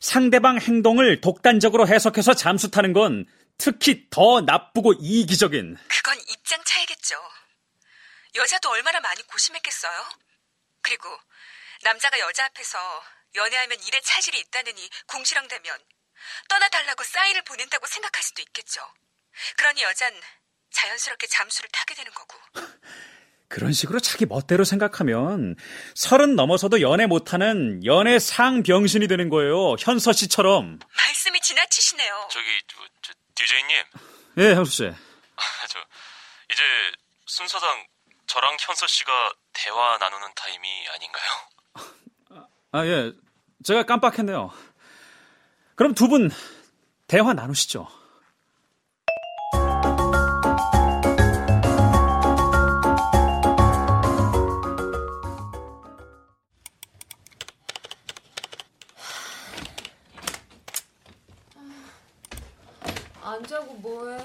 상대방 0.00 0.58
행동을 0.58 1.20
독단적으로 1.20 1.86
해석해서 1.88 2.34
잠수 2.34 2.70
타는 2.70 2.92
건 2.92 3.26
특히 3.58 4.06
더 4.10 4.40
나쁘고 4.42 4.94
이기적인 5.00 5.76
그건 5.88 6.16
입장 6.30 6.60
차이겠죠. 6.64 7.16
여자도 8.36 8.70
얼마나 8.70 9.00
많이 9.00 9.22
고심했겠어요? 9.26 10.08
그리고 10.82 11.08
남자가 11.82 12.18
여자 12.20 12.44
앞에서 12.46 12.78
연애하면 13.34 13.82
일에 13.82 14.00
차질이 14.00 14.38
있다느니 14.40 14.88
궁시렁대면 15.06 15.78
떠나달라고 16.48 17.04
사인을 17.04 17.42
보낸다고 17.42 17.86
생각할 17.86 18.22
수도 18.22 18.42
있겠죠. 18.42 18.80
그러니 19.56 19.82
여잔 19.82 20.12
자연스럽게 20.70 21.26
잠수를 21.26 21.68
타게 21.72 21.94
되는 21.94 22.12
거고. 22.12 22.38
그런 23.48 23.72
식으로 23.72 24.00
자기 24.00 24.26
멋대로 24.26 24.64
생각하면 24.64 25.54
서른 25.94 26.34
넘어서도 26.34 26.80
연애 26.80 27.06
못하는 27.06 27.84
연애 27.84 28.18
상병신이 28.18 29.06
되는 29.06 29.28
거예요. 29.28 29.76
현서 29.78 30.12
씨처럼. 30.12 30.80
말씀이 30.96 31.40
지나치시네요. 31.40 32.28
저기, 32.32 32.62
저, 32.66 32.78
저 33.02 33.12
DJ님. 33.36 33.84
예, 34.38 34.54
현수 34.54 34.72
씨. 34.72 34.82
저, 35.68 35.78
이제 36.50 36.62
순서상 37.26 37.86
저랑 38.26 38.56
현서 38.60 38.86
씨가 38.86 39.32
대화 39.52 39.98
나누는 39.98 40.28
타임이 40.34 40.68
아닌가요? 40.88 42.46
아, 42.72 42.84
예. 42.86 43.12
제가 43.64 43.84
깜빡했네요. 43.84 44.50
그럼 45.76 45.94
두 45.94 46.08
분 46.08 46.30
대화 47.06 47.32
나누시죠. 47.34 47.86
안 63.22 63.44
자고 63.46 63.74
뭐해? 63.74 64.18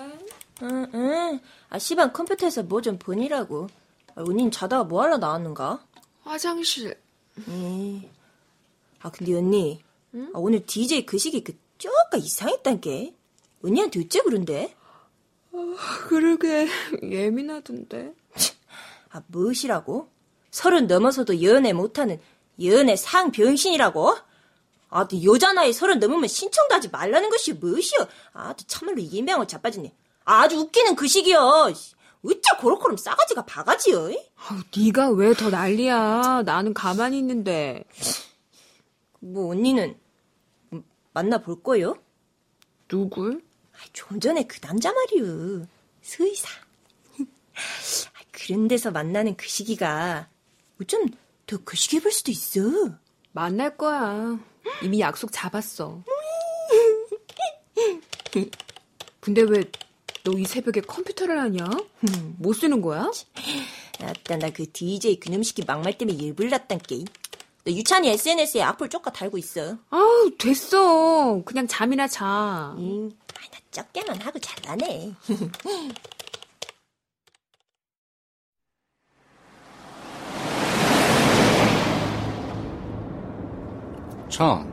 응, 0.64 0.92
응. 0.94 1.40
아, 1.70 1.80
시방 1.80 2.14
컴퓨터에서 2.14 2.64
뭐 2.64 2.82
좀 2.82 2.98
보니라고. 3.00 3.68
아, 4.16 4.22
언니는 4.22 4.52
자다가 4.52 4.84
뭐 4.84 5.02
하러 5.04 5.18
나왔는가? 5.18 5.86
화장실. 6.24 6.92
에 7.50 8.10
아, 9.00 9.10
근데 9.10 9.34
언니. 9.36 9.84
아, 10.34 10.38
오늘 10.38 10.66
DJ 10.66 11.06
그 11.06 11.18
시기 11.18 11.44
그 11.44 11.58
쪼까 11.78 12.18
이상했단 12.18 12.82
게. 12.82 13.16
언니한테 13.64 14.02
어째 14.02 14.22
그런데? 14.24 14.76
그러게 16.08 16.68
예민하던데. 17.04 18.14
아, 19.12 19.22
무엇이라고? 19.28 20.10
서른 20.52 20.88
넘어서도 20.88 21.42
연애 21.44 21.74
못하는 21.74 22.20
연애 22.64 22.96
상병신이라고? 22.96 24.18
아, 24.90 25.08
또 25.08 25.24
여자 25.24 25.54
나이 25.54 25.72
서른 25.72 26.00
넘으면 26.00 26.28
신청도 26.28 26.76
하지 26.76 26.90
말라는 26.90 27.30
것이 27.30 27.54
무엇이여? 27.54 28.08
아, 28.34 28.54
또 28.54 28.64
참말로 28.68 29.00
이명을 29.00 29.48
자빠지네. 29.48 29.94
아주 30.26 30.58
웃기는 30.58 30.96
그 30.96 31.08
시기여. 31.08 31.74
어째 32.24 32.58
고로코름 32.60 32.98
싸가지가 32.98 33.46
바가지여? 33.46 34.12
아우, 34.38 34.60
네가 34.76 35.10
왜 35.12 35.34
더 35.34 35.50
난리야? 35.50 36.44
나는 36.46 36.74
가만히 36.74 37.18
있는데. 37.20 37.84
뭐 39.20 39.52
언니는 39.52 39.98
만나 41.14 41.38
볼 41.40 41.62
거요? 41.64 41.96
누굴? 42.88 43.42
아, 43.74 43.78
좀 43.94 44.20
전에 44.20 44.44
그 44.44 44.60
남자 44.60 44.92
말이요. 44.94 45.66
수의사. 46.02 46.48
그런 48.32 48.68
데서 48.68 48.92
만나는 48.92 49.36
그 49.36 49.48
시기가 49.48 50.28
좀 50.88 51.08
더 51.48 51.58
그 51.66 51.76
시기 51.76 52.00
볼 52.00 52.12
수도 52.14 52.32
있어. 52.32 52.62
만날 53.34 53.76
거야. 53.76 54.40
이미 54.84 55.02
약속 55.02 55.32
잡았어. 55.34 56.02
근데 59.20 59.42
왜 59.42 59.64
너 60.24 60.32
이 60.38 60.46
새벽에 60.46 60.82
컴퓨터를 60.82 61.40
하냐? 61.40 61.66
뭐 62.38 62.54
쓰는 62.54 62.82
거야? 62.82 63.10
아따 64.00 64.38
나 64.38 64.50
그 64.52 64.72
DJ 64.72 65.20
그놈 65.20 65.44
시기 65.44 65.64
막말 65.66 65.98
때문에 65.98 66.18
일불났단 66.18 66.80
게. 66.80 67.04
너 67.64 67.72
유찬이 67.72 68.08
SNS에 68.10 68.62
악플 68.64 68.90
쪽가 68.90 69.12
달고 69.12 69.38
있어. 69.38 69.78
아우 69.90 70.32
됐어. 70.38 71.42
그냥 71.44 71.68
잠이나 71.68 72.08
자. 72.08 72.74
응. 72.78 73.12
아이, 73.40 73.50
나 73.50 73.60
적게만 73.72 74.20
하고 74.22 74.40
잘나네. 74.40 75.14
참, 84.30 84.72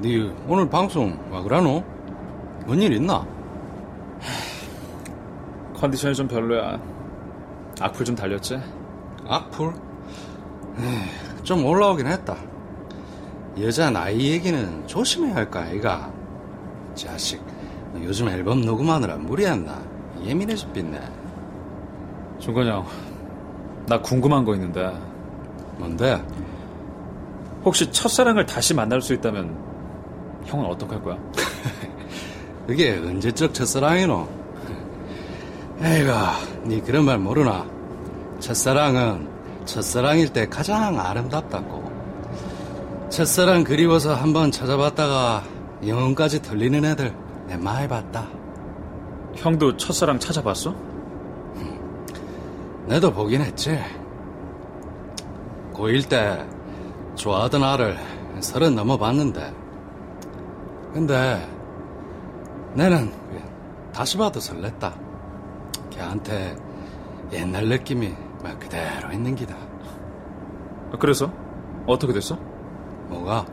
네 0.00 0.18
오늘 0.48 0.68
방송 0.68 1.16
와 1.30 1.42
그러노? 1.42 1.82
뭔 2.66 2.82
일 2.82 2.92
있나? 2.92 3.24
컨디션이 5.74 6.14
좀 6.14 6.26
별로야. 6.26 6.80
악플 7.80 8.04
좀 8.04 8.14
달렸지? 8.14 8.60
악플? 9.26 9.66
에이, 10.78 11.42
좀 11.42 11.64
올라오긴 11.64 12.06
했다. 12.06 12.36
여자 13.60 13.90
나이 13.90 14.30
얘기는 14.30 14.86
조심해야 14.86 15.34
할까, 15.34 15.60
아이가? 15.62 16.12
자식, 16.94 17.42
너 17.92 18.02
요즘 18.02 18.28
앨범 18.28 18.62
녹음하느라 18.62 19.16
무리했나? 19.16 19.82
예민해져 20.22 20.70
삐네. 20.72 21.00
중건형, 22.38 22.86
나 23.86 24.00
궁금한 24.00 24.44
거 24.44 24.54
있는데 24.54 24.92
뭔데? 25.78 26.22
혹시 27.64 27.90
첫사랑을 27.90 28.46
다시 28.46 28.74
만날 28.74 29.00
수 29.00 29.12
있다면 29.14 29.56
형은 30.44 30.66
어떡할 30.66 31.02
거야? 31.02 31.18
그게 32.66 32.96
언제적 32.98 33.54
첫사랑이노? 33.54 34.28
에이가, 35.82 36.32
니 36.64 36.82
그런 36.82 37.04
말 37.04 37.18
모르나? 37.18 37.66
첫사랑은 38.40 39.28
첫사랑일 39.64 40.32
때 40.32 40.46
가장 40.48 40.98
아름답다고. 40.98 41.90
첫사랑 43.08 43.62
그리워서 43.62 44.14
한번 44.14 44.50
찾아봤다가 44.50 45.44
영혼까지 45.86 46.42
털리는 46.42 46.84
애들 46.84 47.14
내 47.46 47.56
많이 47.56 47.86
봤다. 47.86 48.26
형도 49.36 49.76
첫사랑 49.76 50.18
찾아봤어? 50.18 50.74
내도 52.86 53.12
보긴 53.12 53.42
했지. 53.42 53.78
고1 55.72 56.08
때 56.08 56.44
좋아하던 57.14 57.62
아를 57.62 57.98
서른 58.40 58.74
넘어 58.74 58.96
봤는데. 58.96 59.52
근데 60.92 61.55
내는 62.76 63.10
다시 63.92 64.18
봐도 64.18 64.38
설렜다. 64.38 64.92
걔한테 65.90 66.54
옛날 67.32 67.66
느낌이 67.68 68.14
막 68.42 68.60
그대로 68.60 69.10
있는 69.10 69.34
기다. 69.34 69.56
그래서 71.00 71.32
어떻게 71.86 72.12
됐어? 72.12 72.36
뭐가? 73.08 73.46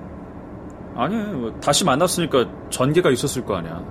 아니, 0.95 1.15
뭐 1.15 1.57
다시 1.61 1.85
만났으니까 1.85 2.45
전개가 2.69 3.11
있었을 3.11 3.45
거 3.45 3.55
아니야. 3.55 3.81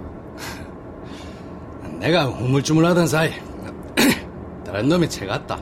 내가 1.99 2.29
우물쭈물하던 2.29 3.07
사이 3.07 3.33
다른 4.66 4.88
놈이 4.90 5.09
채 5.09 5.25
갔다. 5.25 5.59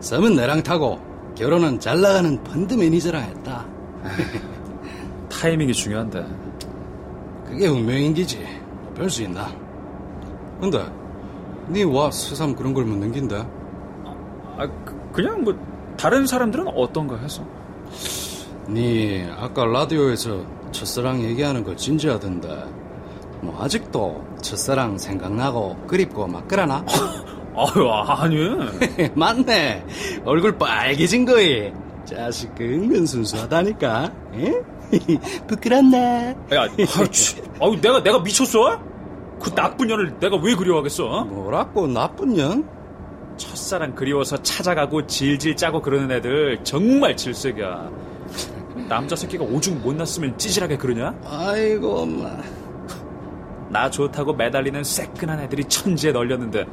썸은 0.00 0.36
내랑 0.36 0.62
타고 0.62 1.00
결혼은 1.34 1.80
잘 1.80 1.98
나가는 2.00 2.44
펀드 2.44 2.74
매니저랑 2.74 3.22
했다. 3.22 3.64
타이밍이 5.30 5.72
중요한데. 5.72 6.26
그게 7.46 7.68
운명인 7.68 8.12
기지. 8.12 8.61
별수 8.94 9.22
있나? 9.22 9.48
근데 10.60 10.84
니와 11.70 12.10
새삼 12.10 12.54
그런 12.54 12.74
걸 12.74 12.84
묻는 12.84 13.12
긴데? 13.12 13.36
아, 14.56 14.66
그, 14.84 15.10
그냥 15.12 15.42
뭐 15.42 15.54
다른 15.96 16.26
사람들은 16.26 16.68
어떤가 16.68 17.16
해서. 17.18 17.44
니 18.68 19.26
아까 19.38 19.64
라디오에서 19.64 20.44
첫사랑 20.70 21.20
얘기하는 21.22 21.64
거 21.64 21.74
진지하던데 21.74 22.64
뭐 23.40 23.60
아직도 23.60 24.24
첫사랑 24.40 24.98
생각나고 24.98 25.76
그립고 25.86 26.26
막 26.26 26.44
그러나? 26.46 26.84
아유, 27.54 27.90
아니. 27.90 29.10
맞네 29.14 29.84
얼굴 30.24 30.56
빨개진 30.56 31.24
거이 31.24 31.72
자식 32.04 32.54
그 32.54 32.64
은근 32.64 33.04
순수하다니까 33.04 34.12
에? 34.34 34.52
부끄럽네 35.48 36.36
야, 36.52 36.62
아유, 36.62 37.10
치. 37.10 37.42
아유, 37.60 37.80
내가, 37.80 38.02
내가 38.02 38.18
미쳤어? 38.20 38.80
그 39.40 39.50
나쁜 39.54 39.88
년을 39.88 40.18
내가 40.20 40.36
왜 40.36 40.54
그리워하겠어? 40.54 41.24
뭐라고 41.24 41.86
나쁜 41.88 42.34
년? 42.34 42.68
첫사랑 43.36 43.94
그리워서 43.94 44.36
찾아가고 44.42 45.06
질질 45.06 45.56
짜고 45.56 45.80
그러는 45.82 46.10
애들 46.12 46.60
정말 46.62 47.16
질색이야. 47.16 47.90
남자 48.88 49.16
새끼가 49.16 49.44
오죽 49.44 49.74
못 49.78 49.94
났으면 49.96 50.36
찌질하게 50.38 50.76
그러냐? 50.76 51.14
아이고 51.24 52.00
엄마 52.02 52.30
나 53.70 53.88
좋다고 53.90 54.34
매달리는 54.34 54.84
새끈한 54.84 55.40
애들이 55.40 55.64
천지에 55.64 56.12
널렸는데 56.12 56.66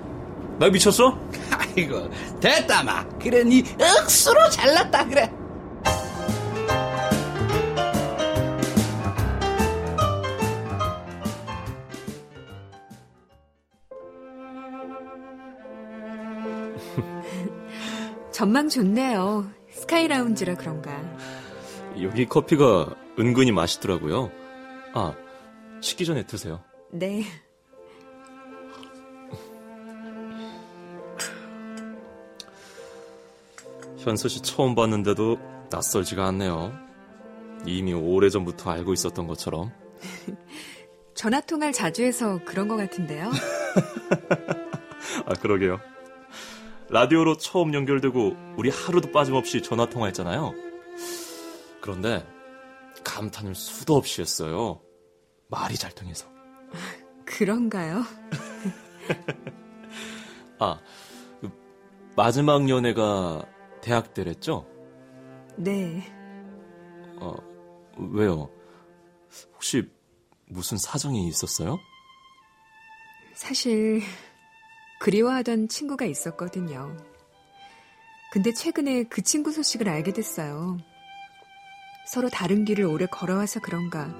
나 0.59 0.67
미쳤어? 0.69 1.17
아이고 1.57 2.09
됐다 2.41 2.83
마 2.83 3.05
그래 3.19 3.43
니 3.43 3.63
억수로 4.01 4.49
잘났다 4.49 5.05
그래 5.07 5.31
전망 18.39 18.69
좋네요. 18.69 19.51
스카이 19.69 20.07
라운지라 20.07 20.55
그런가. 20.55 20.97
여기 22.01 22.25
커피가 22.25 22.95
은근히 23.19 23.51
맛있더라고요. 23.51 24.31
아, 24.93 25.13
식기 25.81 26.05
전에 26.05 26.25
드세요. 26.25 26.63
네. 26.89 27.25
현서 33.97 34.29
씨 34.29 34.41
처음 34.41 34.73
봤는데도 34.73 35.37
낯설지가 35.69 36.25
않네요. 36.27 36.71
이미 37.65 37.91
오래전부터 37.91 38.71
알고 38.71 38.93
있었던 38.93 39.27
것처럼. 39.27 39.73
전화 41.13 41.41
통화를 41.41 41.73
자주 41.73 42.03
해서 42.03 42.39
그런 42.45 42.69
것 42.69 42.77
같은데요. 42.77 43.31
아, 45.27 45.33
그러게요. 45.41 45.81
라디오로 46.89 47.37
처음 47.37 47.73
연결되고 47.73 48.55
우리 48.57 48.69
하루도 48.69 49.11
빠짐없이 49.11 49.61
전화 49.61 49.85
통화했잖아요. 49.87 50.53
그런데 51.81 52.25
감탄을 53.03 53.53
수도 53.53 53.95
없이 53.95 54.21
했어요. 54.21 54.81
말이 55.49 55.75
잘 55.75 55.91
통해서. 55.91 56.27
그런가요? 57.25 58.03
아, 60.59 60.79
그 61.39 61.51
마지막 62.15 62.67
연애가 62.67 63.45
대학 63.81 64.13
때랬죠? 64.15 64.65
네. 65.57 66.03
어, 67.21 67.35
왜요? 67.97 68.49
혹시 69.53 69.87
무슨 70.47 70.77
사정이 70.77 71.27
있었어요? 71.27 71.77
사실 73.35 74.01
그리워하던 74.99 75.69
친구가 75.69 76.05
있었거든요. 76.05 76.95
근데 78.31 78.53
최근에 78.53 79.03
그 79.05 79.21
친구 79.23 79.51
소식을 79.51 79.89
알게 79.89 80.13
됐어요. 80.13 80.77
서로 82.05 82.29
다른 82.29 82.65
길을 82.65 82.85
오래 82.85 83.05
걸어와서 83.05 83.59
그런가 83.59 84.13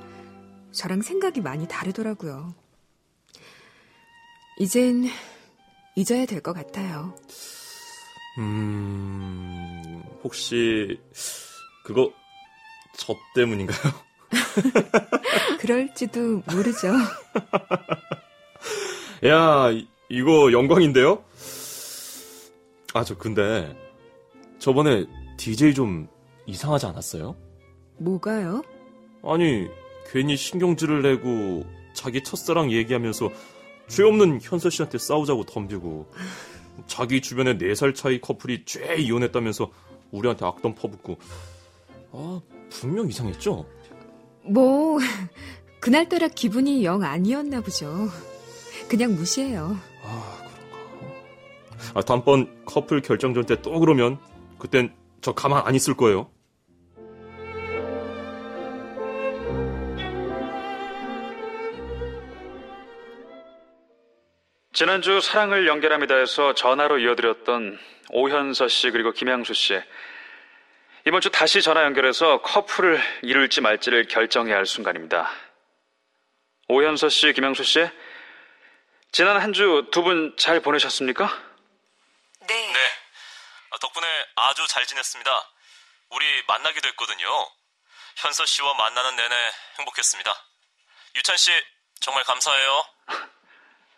저랑 0.72 1.02
생각이 1.02 1.42
많이 1.42 1.68
다르더라고요. 1.68 2.54
이젠 4.58 5.06
잊어야 5.96 6.26
될 6.26 6.42
것 6.42 6.54
같아요. 6.54 7.16
음, 8.38 10.04
혹시 10.24 11.00
그거 11.84 12.12
저 12.98 13.16
때문인가요? 13.36 13.94
그럴지도 15.60 16.44
모르죠. 16.52 16.94
야, 19.26 19.68
이- 20.10 20.16
이거 20.18 20.52
영광인데요? 20.52 21.24
아, 22.94 23.04
저 23.04 23.16
근데 23.18 23.76
저번에 24.58 25.06
DJ 25.38 25.74
좀 25.74 26.08
이상하지 26.46 26.88
않았어요? 26.88 27.36
뭐가요? 28.00 28.64
아니, 29.24 29.68
괜히 30.12 30.36
신경질을 30.36 31.02
내고 31.04 31.66
자기 31.94 32.24
첫사랑 32.24 32.72
얘기하면서 32.72 33.30
죄 33.88 34.04
없는 34.04 34.40
현서 34.42 34.70
씨한테 34.70 34.98
싸우자고 34.98 35.46
덤비고 35.46 36.08
자기 36.88 37.22
주변에 37.22 37.58
4살 37.58 37.94
차이 37.96 38.22
커플이 38.22 38.64
죄 38.66 38.96
이혼했다면서 38.98 39.70
우리한테 40.12 40.46
악담 40.46 40.76
퍼붓고 40.76 41.18
아 42.12 42.42
분명 42.70 43.08
이상했죠? 43.10 43.66
뭐, 44.44 44.98
그날따라 45.80 46.28
기분이 46.30 46.84
영 46.86 47.04
아니었나 47.04 47.62
보죠. 47.62 48.08
그냥 48.88 49.16
무시해요. 49.16 49.78
아, 51.96 52.02
다음번 52.02 52.66
커플 52.66 53.02
결정전 53.02 53.46
때 53.46 53.56
또 53.62 53.80
그러면 53.80 54.20
그땐 54.60 54.94
저 55.22 55.34
가만 55.34 55.66
안 55.66 55.76
있을 55.76 55.96
거예요. 55.96 56.30
지난주 64.72 65.20
사랑을 65.20 65.68
연결합니다에서 65.68 66.54
전화로 66.54 67.00
이어드렸던 67.00 67.78
오현서 68.12 68.68
씨 68.68 68.92
그리고 68.92 69.12
김양수 69.12 69.54
씨 69.54 69.80
이번 71.08 71.22
주 71.22 71.30
다시 71.32 71.62
전화 71.62 71.84
연결해서 71.84 72.42
커플을 72.42 73.00
이룰지 73.24 73.62
말지를 73.62 74.08
결정해야 74.08 74.56
할 74.56 74.66
순간입니다. 74.66 75.30
오현서 76.68 77.10
씨, 77.10 77.34
김양수 77.34 77.64
씨 77.64 77.80
지난 79.12 79.40
한 79.42 79.52
주 79.54 79.90
두 79.92 80.04
분 80.04 80.36
잘 80.38 80.60
보내셨습니까? 80.62 81.26
네. 82.48 82.72
네. 82.74 82.80
아, 83.72 83.78
덕분에 83.80 84.08
아주 84.36 84.68
잘 84.68 84.86
지냈습니다. 84.86 85.50
우리 86.12 86.44
만나기도 86.48 86.88
했거든요. 86.90 87.28
현서 88.18 88.46
씨와 88.46 88.74
만나는 88.76 89.16
내내 89.16 89.36
행복했습니다. 89.80 90.44
유찬 91.16 91.38
씨, 91.38 91.52
정말 92.02 92.24
감사해요. 92.24 92.86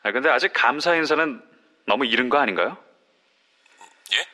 아, 0.03 0.11
근데 0.11 0.29
아직 0.29 0.51
감사 0.53 0.95
인사는 0.95 1.41
너무 1.87 2.05
이른 2.05 2.29
거 2.29 2.39
아닌가요? 2.39 2.77
예? 4.13 4.27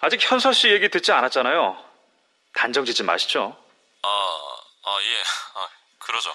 아직 0.00 0.20
현서 0.22 0.52
씨 0.52 0.68
얘기 0.70 0.88
듣지 0.88 1.12
않았잖아요. 1.12 1.84
단정 2.54 2.84
짓지 2.84 3.02
마시죠. 3.02 3.56
아, 4.02 4.08
아, 4.84 4.98
예. 5.02 5.22
아, 5.54 5.68
그러죠. 5.98 6.34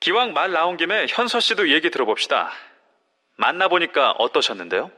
기왕 0.00 0.32
말 0.34 0.52
나온 0.52 0.76
김에 0.76 1.06
현서 1.08 1.40
씨도 1.40 1.70
얘기 1.70 1.90
들어봅시다. 1.90 2.52
만나보니까 3.36 4.12
어떠셨는데요? 4.12 4.90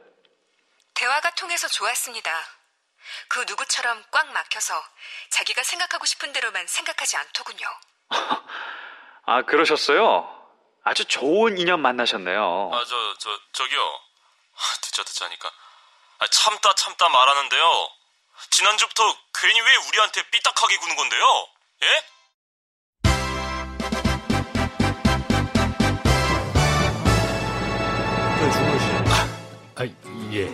대화가 0.93 1.31
통해서 1.31 1.67
좋았습니다. 1.67 2.31
그 3.27 3.39
누구처럼 3.47 4.03
꽉 4.11 4.27
막혀서 4.31 4.83
자기가 5.29 5.63
생각하고 5.63 6.05
싶은 6.05 6.31
대로만 6.33 6.65
생각하지 6.67 7.17
않더군요. 7.17 7.67
아, 9.25 9.41
그러셨어요? 9.43 10.35
아주 10.83 11.05
좋은 11.05 11.57
인연 11.57 11.81
만나셨네요. 11.81 12.71
아, 12.73 12.85
저, 12.85 13.17
저, 13.17 13.39
저기요. 13.53 13.81
아, 13.81 14.61
듣자, 14.81 15.03
듣자니까. 15.03 15.51
아, 16.19 16.27
참다, 16.27 16.73
참다 16.75 17.09
말하는데요. 17.09 17.89
지난주부터 18.51 19.03
괜히 19.35 19.61
왜 19.61 19.75
우리한테 19.75 20.23
삐딱하게 20.29 20.77
구는 20.77 20.95
건데요? 20.95 21.47
예? 21.83 22.03
아, 29.79 29.85
예. 30.33 30.51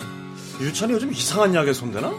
유찬이 0.59 0.93
요즘 0.93 1.11
이상한 1.11 1.53
약에 1.55 1.73
손대나? 1.73 2.13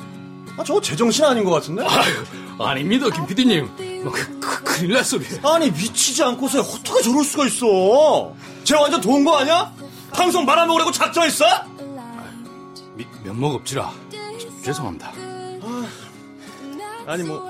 아, 0.56 0.64
저거 0.64 0.80
제정신 0.80 1.24
아닌 1.24 1.44
것 1.44 1.52
같은데? 1.52 1.84
아유, 1.86 2.12
아닙니다, 2.58 3.08
김 3.10 3.26
PD님. 3.26 4.02
뭐, 4.02 4.12
그, 4.12 4.40
그, 4.40 4.64
큰일 4.64 4.94
날 4.94 5.04
소리. 5.04 5.24
아니, 5.44 5.70
미치지 5.70 6.22
않고서 6.24 6.60
어떻게 6.60 7.02
저럴 7.02 7.22
수가 7.24 7.46
있어? 7.46 8.34
쟤 8.64 8.74
완전 8.74 9.00
돈거 9.00 9.36
아니야? 9.36 9.72
방송 10.12 10.44
말아먹으려고 10.44 10.90
작정했어? 10.90 11.44
미, 12.96 13.06
면목 13.22 13.54
없지라. 13.54 13.92
저, 14.10 14.62
죄송합니다. 14.62 15.12
아 17.06 17.16
니, 17.16 17.22
뭐, 17.22 17.48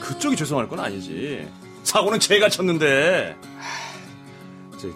그쪽이 0.00 0.36
죄송할 0.36 0.68
건 0.68 0.80
아니지. 0.80 1.48
사고는 1.84 2.20
제가 2.20 2.50
쳤는데. 2.50 3.34
저, 4.78 4.88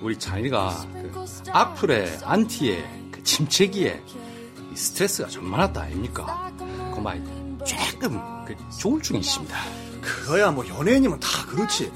우리 0.00 0.16
찬이가 0.16 0.86
그 0.92 1.24
악플에 1.50 2.18
안티에 2.22 2.80
그 2.80 2.97
침체기에 3.28 4.02
이 4.72 4.76
스트레스가 4.76 5.28
좀 5.28 5.50
많았다 5.50 5.82
아닙니까? 5.82 6.50
그만 6.94 7.58
조금 7.66 8.18
그 8.46 8.56
조울증이 8.80 9.20
있습니다. 9.20 9.56
그거야, 10.00 10.50
뭐, 10.50 10.66
연예인이면 10.66 11.20
다 11.20 11.44
그렇지. 11.46 11.92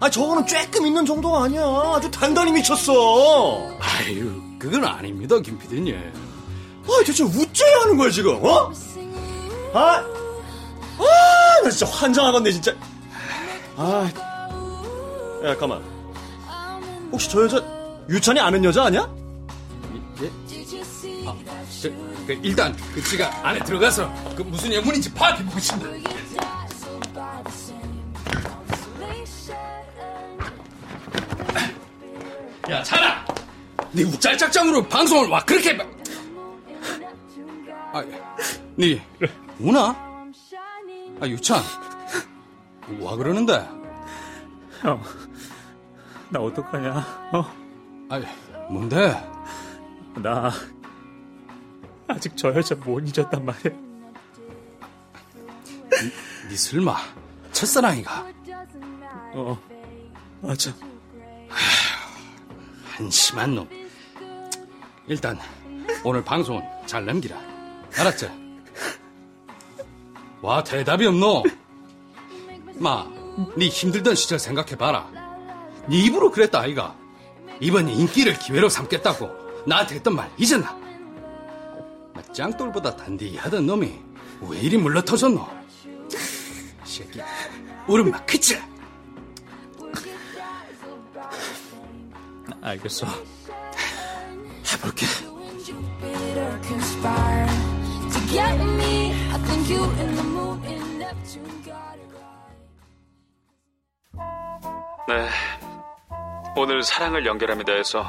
아, 0.00 0.10
저거는 0.10 0.44
쬐끔 0.44 0.86
있는 0.86 1.06
정도가 1.06 1.44
아니야. 1.44 1.62
아주 1.64 2.10
단단히 2.10 2.52
미쳤어. 2.52 2.92
아유, 3.80 4.42
그건 4.58 4.84
아닙니다, 4.84 5.38
김 5.40 5.58
PD님. 5.58 5.96
아, 5.96 7.04
대체 7.06 7.24
우째야 7.24 7.80
하는 7.82 7.96
거야, 7.96 8.10
지금, 8.10 8.34
어? 8.44 8.70
아, 9.72 10.04
아, 10.98 11.62
나 11.62 11.70
진짜 11.70 11.86
환장하겠네, 11.86 12.50
진짜. 12.52 12.74
아, 13.76 14.10
야, 15.44 15.48
잠깐만. 15.48 15.82
혹시 17.10 17.30
저 17.30 17.42
여자, 17.44 17.62
유찬이 18.10 18.38
아는 18.38 18.62
여자 18.64 18.84
아니야? 18.84 19.23
저, 21.84 21.90
그 22.26 22.32
일단 22.42 22.74
그 22.94 23.02
지가 23.02 23.46
안에 23.46 23.58
들어가서 23.58 24.10
그 24.34 24.40
무슨 24.40 24.72
영문인지 24.72 25.12
파악해 25.12 25.44
보겠습니다. 25.44 25.90
야, 32.70 32.82
찬아! 32.82 33.26
네 33.92 34.02
욱잘짝장으로 34.04 34.88
방송을 34.88 35.28
와 35.28 35.44
그렇게 35.44 35.74
막- 35.74 35.86
아, 37.92 38.02
네 38.76 39.06
우나? 39.58 39.94
아, 41.20 41.26
유찬. 41.26 41.60
와 43.00 43.14
그러는데? 43.14 43.68
형, 44.80 45.02
나 46.30 46.40
어떡하냐? 46.40 46.90
어? 47.34 47.44
아, 48.08 48.20
뭔데? 48.70 49.22
나 50.16 50.50
아직 52.08 52.36
저 52.36 52.54
여자 52.54 52.74
못 52.74 53.00
잊었단 53.00 53.44
말이야. 53.44 53.72
네 56.48 56.56
설마 56.56 56.96
첫사랑이가? 57.52 58.26
어, 59.34 59.58
맞아. 60.40 60.72
한심한 62.84 63.54
놈. 63.54 63.68
일단 65.06 65.38
오늘 66.04 66.22
방송은 66.24 66.62
잘 66.86 67.04
넘기라. 67.04 67.36
알았지? 67.96 68.28
와 70.42 70.62
대답이 70.62 71.06
없노. 71.06 71.42
마, 72.74 73.06
네 73.56 73.68
힘들던 73.68 74.14
시절 74.14 74.38
생각해봐라. 74.38 75.10
네 75.88 75.96
입으로 75.98 76.30
그랬다 76.30 76.60
아이가. 76.60 76.96
이번 77.60 77.88
인기를 77.88 78.38
기회로 78.38 78.68
삼겠다고 78.68 79.64
나한테 79.66 79.94
했던 79.96 80.14
말 80.16 80.30
잊었나? 80.38 80.83
나 82.34 82.50
짱돌보다 82.50 82.96
단디하던 82.96 83.64
놈이 83.64 83.94
왜 84.40 84.58
이리 84.58 84.76
물러터졌노? 84.76 85.48
이 86.10 86.88
새끼, 86.88 87.20
울음만 87.86 88.26
그치? 88.26 88.60
알겠어. 92.60 93.06
해볼게. 94.72 95.06
네. 105.06 105.28
오늘 106.56 106.82
사랑을 106.82 107.26
연결합니다에서 107.26 108.04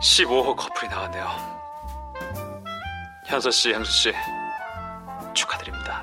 15호 0.00 0.56
커플이 0.56 0.88
나왔네요. 0.88 1.57
현서 3.28 3.50
씨, 3.50 3.72
향수 3.72 3.92
씨, 3.92 4.12
축하드립니다. 5.34 6.02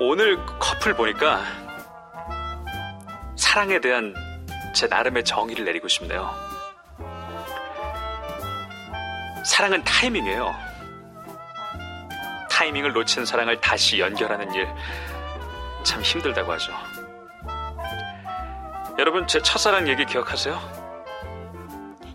오늘 0.00 0.44
커플 0.58 0.94
보니까 0.94 1.42
사랑에 3.36 3.80
대한 3.80 4.14
제 4.74 4.86
나름의 4.86 5.24
정의를 5.24 5.64
내리고 5.64 5.88
싶네요. 5.88 6.30
사랑은 9.44 9.84
타이밍이에요. 9.84 10.54
타이밍을 12.50 12.92
놓친 12.92 13.24
사랑을 13.24 13.60
다시 13.60 14.00
연결하는 14.00 14.52
일 14.54 14.66
참 15.84 16.00
힘들다고 16.00 16.50
하죠. 16.52 16.72
여러분 18.98 19.26
제 19.26 19.40
첫사랑 19.40 19.86
얘기 19.86 20.04
기억하세요? 20.06 20.83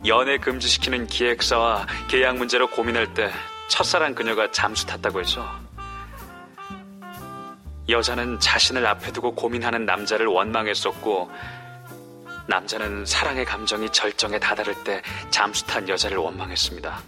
연애 0.06 0.38
금지시키는 0.38 1.08
기획사와 1.08 1.86
계약 2.10 2.38
문제로 2.38 2.68
고민할 2.68 3.14
때 3.14 3.30
첫사랑 3.68 4.16
그녀가 4.16 4.50
잠수 4.52 4.86
탔다고 4.86 5.20
했죠. 5.20 5.45
여자는 7.89 8.39
자신을 8.39 8.86
앞에 8.86 9.12
두고 9.12 9.36
고민하는 9.36 9.86
남자를 9.86 10.28
원망했었고 10.28 11.30
남자는 12.47 13.06
사랑의 13.06 13.45
감정이 13.45 13.89
절정에 13.91 14.39
다다를 14.39 14.74
때 14.84 15.02
잠수 15.30 15.66
탄 15.66 15.88
여자를 15.89 16.18
원망했습니다. 16.18 17.02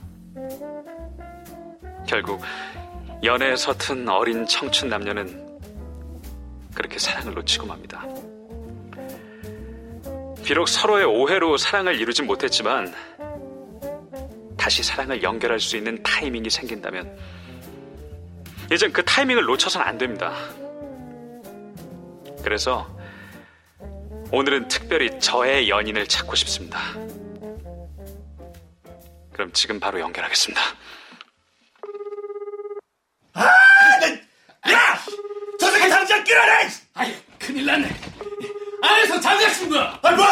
결국 2.08 2.42
연애에 3.24 3.56
서툰 3.56 4.08
어린 4.10 4.46
청춘 4.46 4.90
남녀는 4.90 5.60
그렇게 6.74 7.00
사랑을 7.00 7.36
놓치고 7.36 7.68
맙니다. 7.68 8.04
비록 10.44 10.68
서로의 10.68 11.06
오해로 11.06 11.58
사랑을 11.58 12.00
이루진 12.00 12.26
못했지만 12.26 12.94
다시 14.58 14.84
사랑을 14.84 15.22
연결할 15.24 15.60
수 15.60 15.78
있는 15.78 16.02
타이밍이 16.04 16.50
생긴다면 16.50 17.18
이젠 18.72 18.92
그 18.92 19.04
타이밍을 19.04 19.44
놓쳐선 19.44 19.82
안 19.82 19.98
됩니다. 19.98 20.34
그래서 22.44 22.88
오늘은 24.32 24.68
특별히 24.68 25.20
저의 25.20 25.70
연인을 25.70 26.08
찾고 26.08 26.36
싶습니다. 26.36 26.80
그럼 29.34 29.52
지금 29.54 29.80
바로 29.80 30.00
연결하겠습니다. 30.00 30.62
야! 34.70 35.00
저 35.60 35.72
새끼 35.72 35.90
당장 35.90 36.24
끌어내! 36.24 36.70
아이, 36.94 37.16
큰일 37.40 37.66
났네. 37.66 37.90
안에서 38.82 39.20
거. 39.72 39.80
아, 39.80 40.12
뭐? 40.12 40.26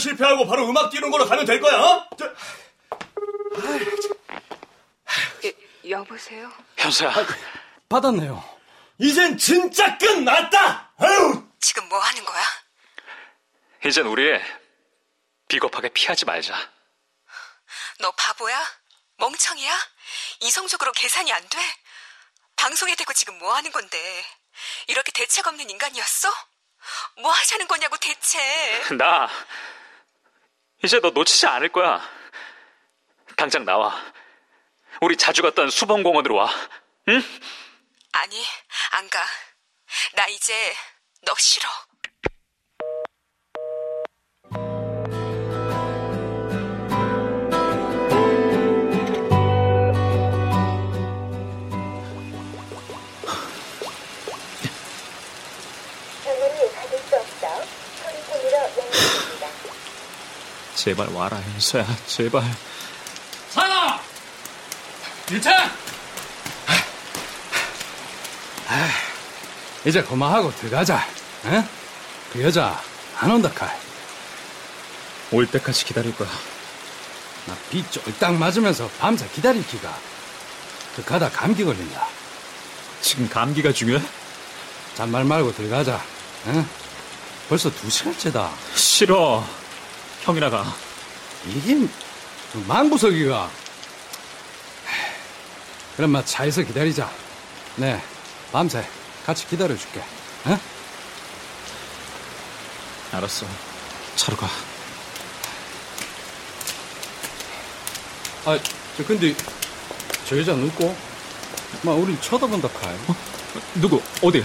실패하고 0.00 0.46
바로 0.46 0.68
음악 0.68 0.90
띄우는 0.90 1.10
걸로 1.10 1.26
가면 1.26 1.44
될 1.44 1.60
거야, 1.60 1.76
어? 1.78 2.08
저, 2.18 2.34
여보세요? 5.88 6.50
현수야, 6.76 7.12
받았네요. 7.88 8.60
이젠 8.98 9.36
진짜 9.38 9.96
끝났다! 9.98 10.92
아유! 10.98 11.46
지금 11.60 11.88
뭐 11.88 11.98
하는 11.98 12.24
거야? 12.24 12.42
이젠 13.84 14.06
우리 14.06 14.38
비겁하게 15.48 15.88
피하지 15.90 16.24
말자. 16.26 16.54
너 17.98 18.10
바보야? 18.12 18.60
멍청이야? 19.16 19.78
이성적으로 20.40 20.92
계산이 20.92 21.32
안 21.32 21.48
돼? 21.48 21.58
방송에 22.56 22.94
대고 22.94 23.12
지금 23.14 23.38
뭐 23.38 23.54
하는 23.54 23.72
건데? 23.72 24.24
이렇게 24.86 25.12
대책 25.12 25.46
없는 25.46 25.68
인간이었어? 25.70 26.32
뭐 27.18 27.30
하자는 27.30 27.66
거냐고 27.68 27.96
대체? 27.96 28.38
나 28.96 29.28
이제 30.82 30.98
너 31.00 31.10
놓치지 31.10 31.46
않을 31.46 31.68
거야. 31.70 32.00
당장 33.36 33.64
나와. 33.64 33.94
우리 35.00 35.16
자주 35.16 35.42
갔던 35.42 35.70
수봉공원으로 35.70 36.34
와. 36.34 36.50
응? 37.08 37.22
아니, 38.12 38.44
안 38.92 39.08
가. 39.08 39.20
나 40.14 40.26
이제 40.28 40.74
너 41.22 41.34
싫어. 41.36 41.68
제발 60.80 61.08
와라, 61.08 61.36
현수야. 61.36 61.84
제발. 62.06 62.42
유찬! 65.30 65.70
아, 68.66 68.88
이제 69.84 70.02
그만하고 70.02 70.50
들어가자. 70.56 71.06
응? 71.44 71.68
그 72.32 72.42
여자 72.42 72.82
안 73.18 73.30
온다 73.30 73.50
칼. 73.54 73.78
올 75.32 75.46
때까지 75.46 75.84
기다릴 75.84 76.16
거야. 76.16 76.30
나비 77.46 77.84
쫄딱 77.90 78.34
맞으면서 78.36 78.88
밤새 78.98 79.28
기다릴 79.34 79.66
기가. 79.66 79.94
그 80.96 81.04
가다 81.04 81.28
감기 81.28 81.62
걸린다. 81.62 82.08
지금 83.02 83.28
감기가 83.28 83.70
중요해? 83.70 84.02
잔말 84.96 85.24
말고 85.24 85.52
들어가자. 85.54 86.02
응? 86.46 86.66
벌써 87.50 87.70
두 87.70 87.90
시간째다. 87.90 88.50
싫어. 88.74 89.59
형이나 90.22 90.50
가. 90.50 90.64
이게 91.46 91.74
그 92.52 92.58
망부석이가. 92.66 93.50
그럼 95.96 96.10
마 96.12 96.24
차에서 96.24 96.62
기다리자. 96.62 97.10
네, 97.76 98.02
밤새 98.52 98.86
같이 99.24 99.46
기다려줄게. 99.46 100.02
응? 100.46 100.58
알았어. 103.12 103.46
차로 104.16 104.36
가. 104.36 104.48
아, 108.46 108.58
저 108.96 109.04
근데 109.04 109.34
저 110.28 110.38
여자 110.38 110.54
누구? 110.54 110.94
마 111.82 111.92
우리 111.92 112.18
쳐다본다 112.20 112.68
칼. 112.68 112.98
누구? 113.74 114.02
어디? 114.22 114.44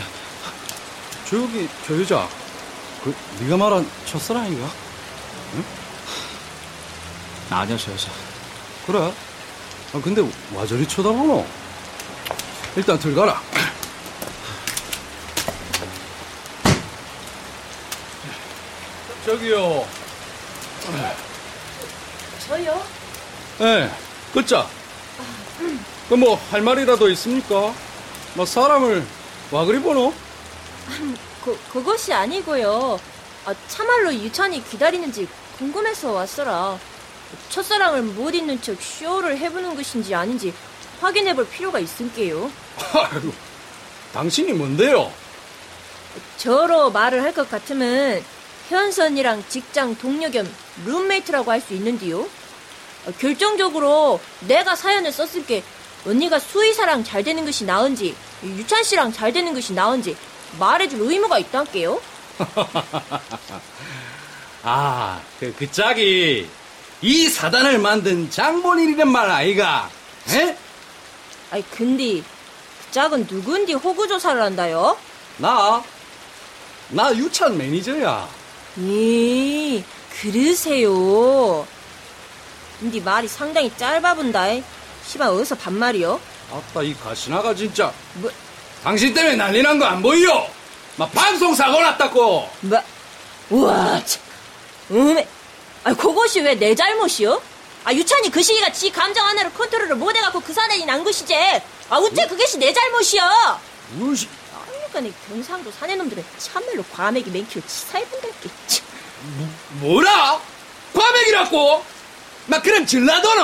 저기 1.30 1.70
저 1.88 2.00
여자. 2.00 2.28
그 3.04 3.16
네가 3.40 3.58
말한 3.58 3.90
첫사랑인가? 4.06 4.85
아니야, 7.50 7.78
저 7.78 7.92
여자. 7.92 8.10
그래? 8.86 9.00
아, 9.94 10.02
근데 10.04 10.22
와 10.54 10.66
저리 10.66 10.88
쳐다보노? 10.88 11.46
일단 12.76 13.00
들어가라. 13.00 13.42
저기요. 19.26 19.88
저요? 22.48 22.84
예, 23.62 23.90
끝자. 24.34 24.68
그 26.10 26.14
뭐 26.16 26.38
할 26.52 26.62
말이라도 26.62 27.10
있습니까? 27.12 27.74
뭐 28.36 28.46
사람을 28.46 29.04
와 29.52 29.66
그리 29.66 29.80
보노? 29.80 30.14
그, 31.44 31.60
그것이 31.74 32.14
아니고요. 32.14 33.00
아, 33.46 33.54
참말로 33.68 34.14
유찬이 34.14 34.64
기다리는지 34.70 35.28
궁금해서 35.58 36.12
왔어라. 36.12 36.80
첫사랑을 37.50 38.02
못 38.02 38.34
잊는 38.34 38.62
척 38.62 38.82
쇼를 38.82 39.38
해보는 39.38 39.76
것인지 39.76 40.14
아닌지 40.16 40.54
확인해볼 41.02 41.50
필요가 41.50 41.80
있을게요. 41.80 42.52
아이고, 42.94 43.34
당신이 44.14 44.54
뭔데요? 44.54 45.12
저로 46.38 46.92
말을 46.92 47.22
할 47.24 47.34
것 47.34 47.50
같으면 47.50 48.24
현선이랑 48.70 49.44
직장 49.50 49.96
동료 49.98 50.30
겸 50.32 50.50
룸메이트라고 50.86 51.52
할 51.52 51.62
수 51.62 51.74
있는데요. 51.74 52.22
어, 53.06 53.12
결정적으로 53.20 54.20
내가 54.42 54.76
사연을 54.76 55.12
썼을 55.12 55.46
게 55.46 55.64
언니가 56.08 56.40
수의사랑 56.40 57.04
잘 57.04 57.24
되는 57.24 57.46
것이 57.46 57.66
나은지 57.66 58.16
유찬 58.44 58.84
씨랑 58.84 59.12
잘 59.14 59.34
되는 59.34 59.54
것이 59.54 59.74
나은지 59.74 60.16
말해줄 60.60 61.00
의무가 61.02 61.38
있단게요. 61.40 62.02
아, 64.64 65.22
그, 65.40 65.54
그 65.58 65.70
짝이 65.72 66.48
이 67.02 67.30
사단을 67.30 67.80
만든 67.80 68.30
장본인이란 68.30 69.10
말 69.12 69.30
아이가? 69.30 69.90
에? 70.30 70.58
아이 71.52 71.64
근데 71.72 72.22
그 72.22 72.92
짝은 72.92 73.28
누군디 73.28 73.74
호구 73.74 74.08
조사를 74.08 74.42
한다요? 74.42 74.98
나? 75.38 75.84
나 76.90 77.14
유찬 77.16 77.58
매니저야. 77.58 78.28
예, 78.80 79.84
그러세요. 80.22 81.66
근데 82.80 83.00
말이 83.00 83.28
상당히 83.28 83.72
짧아본다. 83.78 84.46
시방 85.06 85.34
어디서 85.36 85.56
반말이요? 85.56 86.20
아따 86.52 86.82
이 86.84 86.94
가시나가 86.96 87.54
진짜. 87.54 87.94
뭐? 88.16 88.32
당신 88.84 89.14
때문에 89.14 89.36
난리 89.36 89.62
난 89.62 89.78
거 89.80 89.86
안 89.86 90.02
보이요? 90.02 90.48
막 90.98 91.12
방송 91.14 91.54
사고 91.54 91.80
났다고. 91.82 92.50
뭐? 92.62 92.82
우와, 93.50 94.04
참. 94.06 94.22
음에. 94.92 95.28
아, 95.84 95.94
그것이 95.94 96.42
왜 96.42 96.56
내 96.56 96.74
잘못이요? 96.74 97.42
아, 97.84 97.94
유찬이 97.94 98.32
그 98.32 98.42
시기가 98.42 98.72
지 98.72 98.90
감정 98.92 99.26
하나를 99.28 99.54
컨트롤을 99.54 99.96
못 99.96 100.16
해갖고 100.16 100.40
그 100.42 100.54
사단이 100.54 100.86
난 100.86 101.04
것이지. 101.04 101.36
아, 101.90 101.98
어째 101.98 102.28
그것이 102.28 102.58
내 102.58 102.74
잘못이요? 102.74 103.60
무시. 103.92 104.28
그러니까 104.90 105.02
내 105.02 105.12
경상도 105.28 105.72
사내놈들은 105.72 106.24
참말로 106.40 106.84
과메기 106.94 107.30
맹키로 107.30 107.62
치사해본달게. 107.68 108.50
뭐 109.82 110.02
라? 110.02 110.40
과백이라고? 110.94 111.84
막 112.48 112.64
그럼 112.64 112.86
전라도는? 112.86 113.44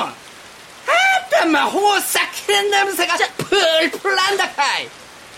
아따 0.88 1.45
막 1.45 1.66
홍어 1.66 1.99
싹히는 1.99 2.70
냄새가 2.72 3.18
풀풀 3.38 4.16
난다 4.16 4.49
카이. 4.54 4.89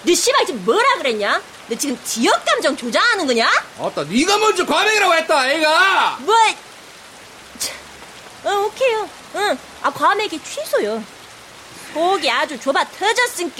너 0.03 0.13
씨발 0.13 0.45
지금 0.45 0.63
뭐라 0.63 0.95
그랬냐? 0.97 1.41
너 1.73 1.77
지금 1.77 1.99
지역 2.03 2.45
감정 2.45 2.77
조장하는 2.77 3.25
거냐? 3.25 3.49
아따 3.79 4.03
네가 4.03 4.37
먼저 4.37 4.63
과백이라고 4.63 5.15
했다 5.15 5.49
애가. 5.49 6.17
뭐? 6.21 6.35
참. 7.57 7.75
응, 8.45 8.65
오케이요. 8.65 9.09
응. 9.35 9.57
아, 9.81 9.89
과메기 9.91 10.39
취소요. 10.43 11.03
속이 11.93 12.29
아주 12.29 12.59
좁아 12.59 12.83
터졌으니까 12.89 13.57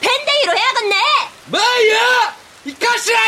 밴댕이로 0.00 0.56
해야겠네. 0.56 0.96
뭐야? 1.46 2.36
이 2.64 2.74
가시라! 2.74 3.20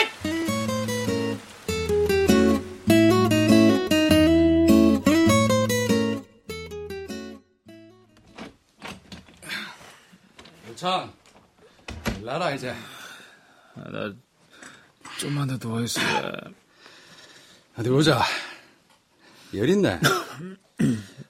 유찬, 10.68 11.12
일나라 12.18 12.50
이제. 12.50 12.74
나 13.76 14.12
좀만 15.18 15.48
더 15.48 15.58
누워있을래. 15.68 16.32
어디 17.78 17.88
보자. 17.90 18.22
열 19.54 19.68
있네. 19.68 20.00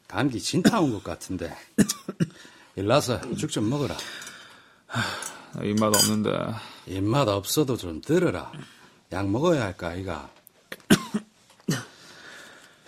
감기 0.09 0.40
진타 0.40 0.80
온것 0.80 1.03
같은데. 1.05 1.55
일나서 2.76 3.20
죽 3.36 3.51
좀 3.51 3.68
먹어라. 3.68 3.97
입맛 5.62 5.94
없는데. 5.94 6.30
입맛 6.86 7.28
없어도 7.28 7.76
좀 7.76 8.01
들어라. 8.01 8.53
약 9.12 9.28
먹어야 9.28 9.62
할까, 9.64 9.88
아이가. 9.88 10.30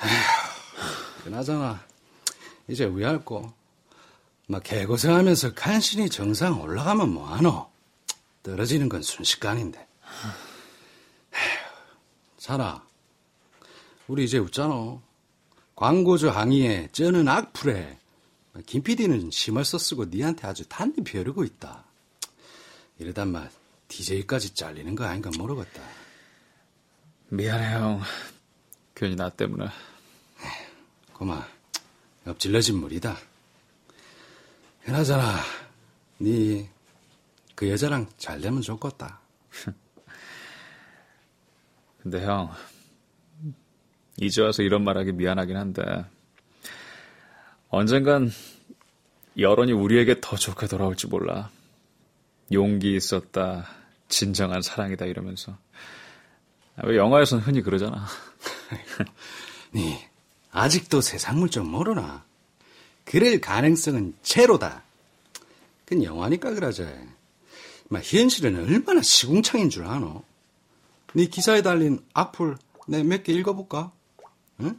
에휴, 0.00 1.24
그나저나, 1.24 1.84
이제 2.68 2.86
위할고. 2.86 3.52
막 4.46 4.62
개고생하면서 4.62 5.54
간신히 5.54 6.09
정상 6.09 6.61
올라가면 6.61 7.11
뭐하노? 7.11 7.67
떨어지는 8.49 8.88
건 8.88 9.03
순식간인데. 9.03 9.86
자라, 12.38 12.82
우리 14.07 14.24
이제 14.24 14.38
웃잖아. 14.38 15.03
광고주 15.76 16.30
항의에 16.30 16.88
쩌는 16.92 17.28
악플에 17.28 17.99
김 18.64 18.82
PD는 18.82 19.30
심을 19.30 19.66
써 19.66 19.76
쓰고 19.76 20.07
니한테 20.07 20.46
아주 20.46 20.66
단디 20.66 21.03
벼르고 21.03 21.44
있다. 21.44 21.84
이러다 22.99 23.26
막 23.26 23.51
DJ까지 23.88 24.55
잘리는 24.55 24.94
거 24.94 25.05
아닌가 25.05 25.30
모르겠다. 25.36 25.82
미안해, 27.28 27.74
형. 27.74 28.01
괜히 28.94 29.14
나 29.14 29.28
때문에. 29.28 29.66
고마. 31.12 31.46
엎질러진 32.24 32.78
물이다. 32.78 33.14
그나저나 34.84 35.36
니 36.20 36.68
그 37.59 37.68
여자랑 37.68 38.06
잘 38.18 38.40
되면 38.40 38.62
좋겠다. 38.62 39.18
근데 42.00 42.24
형, 42.24 42.52
이제 44.16 44.42
와서 44.42 44.62
이런 44.62 44.84
말하기 44.84 45.11
미안하긴 45.11 45.56
한데, 45.56 45.82
언젠간 47.68 48.30
여론이 49.36 49.72
우리에게 49.72 50.20
더 50.20 50.36
좋게 50.36 50.68
돌아올지 50.68 51.09
몰라. 51.09 51.50
용기 52.52 52.94
있었다, 52.94 53.66
진정한 54.06 54.62
사랑이다 54.62 55.06
이러면서. 55.06 55.59
아, 56.76 56.86
왜 56.86 56.96
영화에선 56.96 57.40
흔히 57.40 57.61
그러잖아. 57.61 58.06
니 59.74 59.98
아직도 60.52 61.00
세상물 61.00 61.50
좀 61.50 61.68
모르나? 61.72 62.24
그럴 63.04 63.40
가능성은 63.40 64.14
제로다. 64.22 64.84
그건 65.86 66.04
영화니까 66.04 66.54
그러지. 66.54 67.17
막 67.89 68.03
현실은 68.05 68.57
얼마나 68.57 69.01
시궁창인 69.03 69.70
줄 69.70 69.84
아노? 69.84 70.22
네 71.14 71.26
기사에 71.26 71.62
달린 71.62 72.01
악플 72.14 72.57
내 72.86 73.01
몇 73.03 73.22
개 73.24 73.32
읽어볼까? 73.32 73.93
응? 74.61 74.78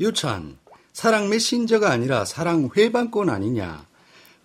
유찬, 0.00 0.58
사랑 0.92 1.28
메신저가 1.28 1.90
아니라 1.90 2.24
사랑 2.24 2.70
회방권 2.76 3.30
아니냐? 3.30 3.86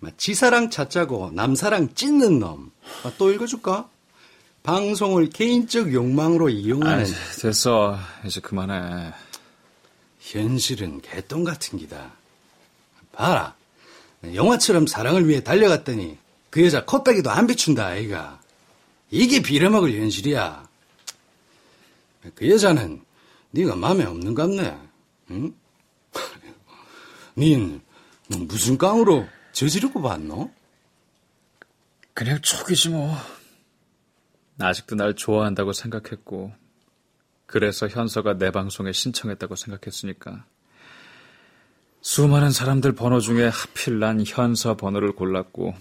막 0.00 0.18
지사랑 0.18 0.70
찾자고 0.70 1.32
남사랑 1.32 1.94
찢는 1.94 2.38
놈. 2.38 2.70
아, 3.04 3.12
또 3.18 3.32
읽어줄까? 3.32 3.88
방송을 4.62 5.30
개인적 5.30 5.92
욕망으로 5.92 6.48
이용하는. 6.50 7.04
아, 7.04 7.40
됐어. 7.40 7.98
이제 8.24 8.40
그만해. 8.40 9.12
현실은 10.20 11.00
개똥 11.00 11.42
같은 11.42 11.78
기다. 11.78 12.12
봐라. 13.12 13.54
영화처럼 14.34 14.86
사랑을 14.86 15.26
위해 15.26 15.42
달려갔더니 15.42 16.18
그 16.50 16.64
여자 16.64 16.84
콧배기도 16.84 17.30
안 17.30 17.46
비춘다, 17.46 17.86
아이가. 17.86 18.40
이게 19.10 19.40
빌어먹을 19.40 19.92
현실이야. 19.92 20.68
그 22.34 22.50
여자는 22.50 23.02
네가 23.50 23.76
마음에 23.76 24.04
없는 24.04 24.34
갑네. 24.34 24.78
응? 25.30 25.54
닌뭐 27.36 27.80
무슨 28.46 28.76
깡으로 28.76 29.26
저지르고 29.52 30.02
봤노? 30.02 30.50
그냥 32.14 32.40
촉이지 32.42 32.90
뭐. 32.90 33.16
아직도 34.60 34.96
날 34.96 35.14
좋아한다고 35.14 35.72
생각했고, 35.72 36.52
그래서 37.46 37.88
현서가 37.88 38.38
내 38.38 38.50
방송에 38.50 38.92
신청했다고 38.92 39.54
생각했으니까. 39.54 40.44
수많은 42.00 42.50
사람들 42.50 42.92
번호 42.92 43.20
중에 43.20 43.48
하필 43.48 44.00
난 44.00 44.22
현서 44.26 44.76
번호를 44.76 45.12
골랐고, 45.12 45.74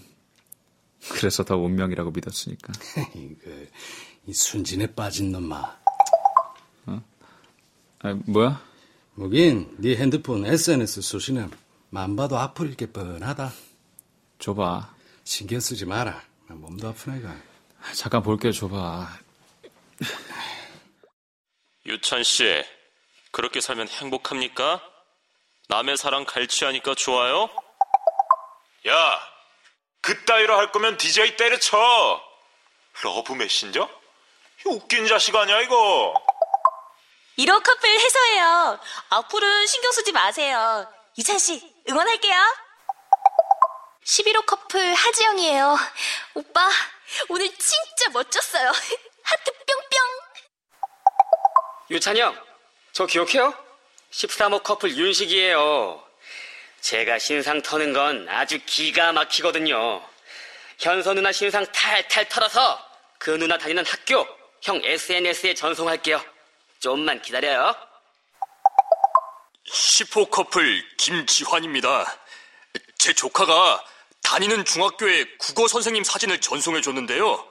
그래서 1.12 1.44
더 1.44 1.58
운명이라고 1.58 2.12
믿었으니까. 2.12 2.74
그, 3.14 3.70
이 4.26 4.34
순진에 4.34 4.94
빠진 4.94 5.32
놈마. 5.32 5.78
어? 6.86 7.02
아, 8.00 8.14
뭐야? 8.26 8.62
뭐긴 9.16 9.76
네 9.80 9.96
핸드폰 9.96 10.46
SNS 10.46 11.02
수신은 11.02 11.50
만 11.90 12.16
봐도 12.16 12.38
아플 12.38 12.76
게 12.76 12.92
뻔하다. 12.92 13.52
줘봐. 14.40 14.94
신경 15.24 15.60
쓰지 15.60 15.86
마라. 15.86 16.22
몸도 16.48 16.90
아픈 16.90 17.18
애가. 17.18 17.36
잠깐 17.96 18.22
볼게 18.22 18.52
줘봐. 18.52 19.08
유찬 21.86 22.24
씨, 22.24 22.64
그렇게 23.32 23.62
살면 23.62 23.88
행복합니까? 23.88 24.82
남의 25.70 25.98
사랑 25.98 26.26
갈취하니까 26.26 26.96
좋아요? 26.96 27.50
야, 28.88 29.20
그따위로 30.02 30.58
할 30.58 30.72
거면 30.72 30.98
DJ 30.98 31.36
때려쳐. 31.36 32.22
love 33.02 33.34
messenger? 33.34 33.90
이 34.66 34.70
웃긴 34.70 35.08
자식 35.08 35.36
아니야 35.36 35.62
이거. 35.62 36.14
1호 37.38 37.64
커플 37.64 37.90
해서예요. 37.90 38.80
앞으로는 39.10 39.68
신경 39.68 39.92
쓰지 39.92 40.12
마세요. 40.12 40.88
유찬 41.18 41.38
씨, 41.38 41.62
응원할게요. 41.90 42.36
11호 44.06 44.46
커플 44.46 44.94
하지영이에요. 44.94 45.78
오빠, 46.36 46.70
오늘 47.30 47.48
진짜 47.58 48.10
멋졌어요. 48.12 48.70
하트 49.24 49.52
뿅뿅. 49.52 50.00
유찬형, 51.92 52.42
저 52.94 53.06
기억해요? 53.06 53.54
13호 54.12 54.64
커플 54.64 54.96
윤식이에요. 54.96 56.07
제가 56.82 57.20
신상 57.20 57.62
터는 57.62 57.94
건 57.94 58.28
아주 58.30 58.60
기가 58.66 59.12
막히거든요. 59.12 60.02
현서 60.80 61.14
누나 61.14 61.32
신상 61.32 61.66
탈탈 61.72 62.30
털어서 62.30 62.80
그 63.18 63.32
누나 63.32 63.58
다니는 63.58 63.86
학교, 63.86 64.28
형 64.62 64.80
SNS에 64.84 65.54
전송할게요. 65.54 66.24
좀만 66.80 67.22
기다려요. 67.22 67.76
10호 69.70 70.30
커플 70.30 70.84
김지환입니다. 70.98 72.06
제 72.98 73.14
조카가 73.14 73.84
다니는 74.24 74.66
중학교에 74.66 75.26
국어 75.40 75.68
선생님 75.68 76.04
사진을 76.04 76.40
전송해 76.42 76.82
줬는데요. 76.82 77.48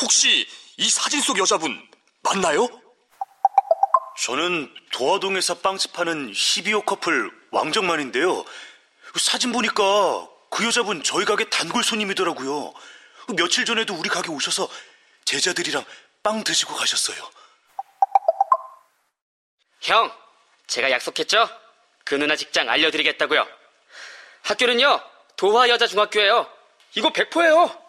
혹시 0.00 0.46
이 0.76 0.90
사진 0.90 1.20
속 1.20 1.38
여자분 1.38 1.80
맞나요? 2.22 2.68
저는 4.22 4.72
도화동에서 4.92 5.58
빵집 5.58 5.92
파는 5.92 6.32
12호 6.32 6.84
커플 6.84 7.30
왕정만인데요. 7.54 8.44
사진 9.16 9.52
보니까 9.52 10.28
그 10.50 10.64
여자분 10.66 11.02
저희 11.02 11.24
가게 11.24 11.48
단골 11.48 11.82
손님이더라고요. 11.84 12.74
며칠 13.36 13.64
전에도 13.64 13.94
우리 13.94 14.08
가게 14.08 14.30
오셔서 14.30 14.68
제자들이랑 15.24 15.84
빵 16.22 16.44
드시고 16.44 16.74
가셨어요. 16.74 17.16
형, 19.82 20.12
제가 20.66 20.90
약속했죠? 20.90 21.48
그 22.04 22.14
누나 22.14 22.36
직장 22.36 22.68
알려드리겠다고요. 22.68 23.46
학교는요, 24.42 25.00
도화여자중학교예요. 25.36 26.50
이거 26.94 27.10
100%예요. 27.10 27.82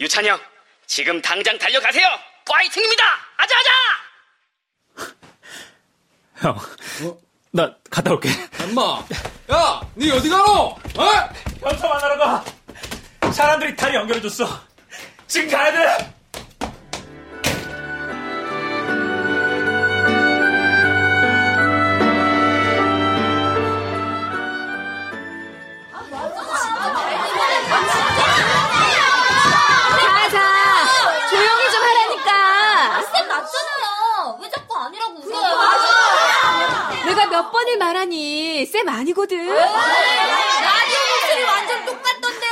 유찬이 0.00 0.28
형, 0.28 0.40
지금 0.86 1.20
당장 1.22 1.58
달려가세요. 1.58 2.06
파이팅입니다. 2.44 3.04
아자아자. 3.36 3.70
형, 6.38 7.20
나 7.56 7.74
갔다 7.90 8.12
올게. 8.12 8.28
엄마, 8.62 9.02
야, 9.50 9.80
니 9.96 10.10
어디 10.10 10.28
가노? 10.28 10.52
어? 10.52 10.78
현서 11.62 11.88
만나러 11.88 12.18
가. 12.18 12.44
사람들이 13.32 13.74
다리 13.74 13.94
연결해줬어. 13.96 14.46
지금 15.26 15.48
가야 15.50 15.72
돼. 15.72 16.15
몇 37.36 37.52
번을 37.52 37.76
말하니 37.76 38.64
쌤 38.64 38.88
아니거든. 38.88 39.36
라디오 39.46 40.98
목소리 41.12 41.44
완전 41.44 41.84
똑같던데요? 41.84 42.50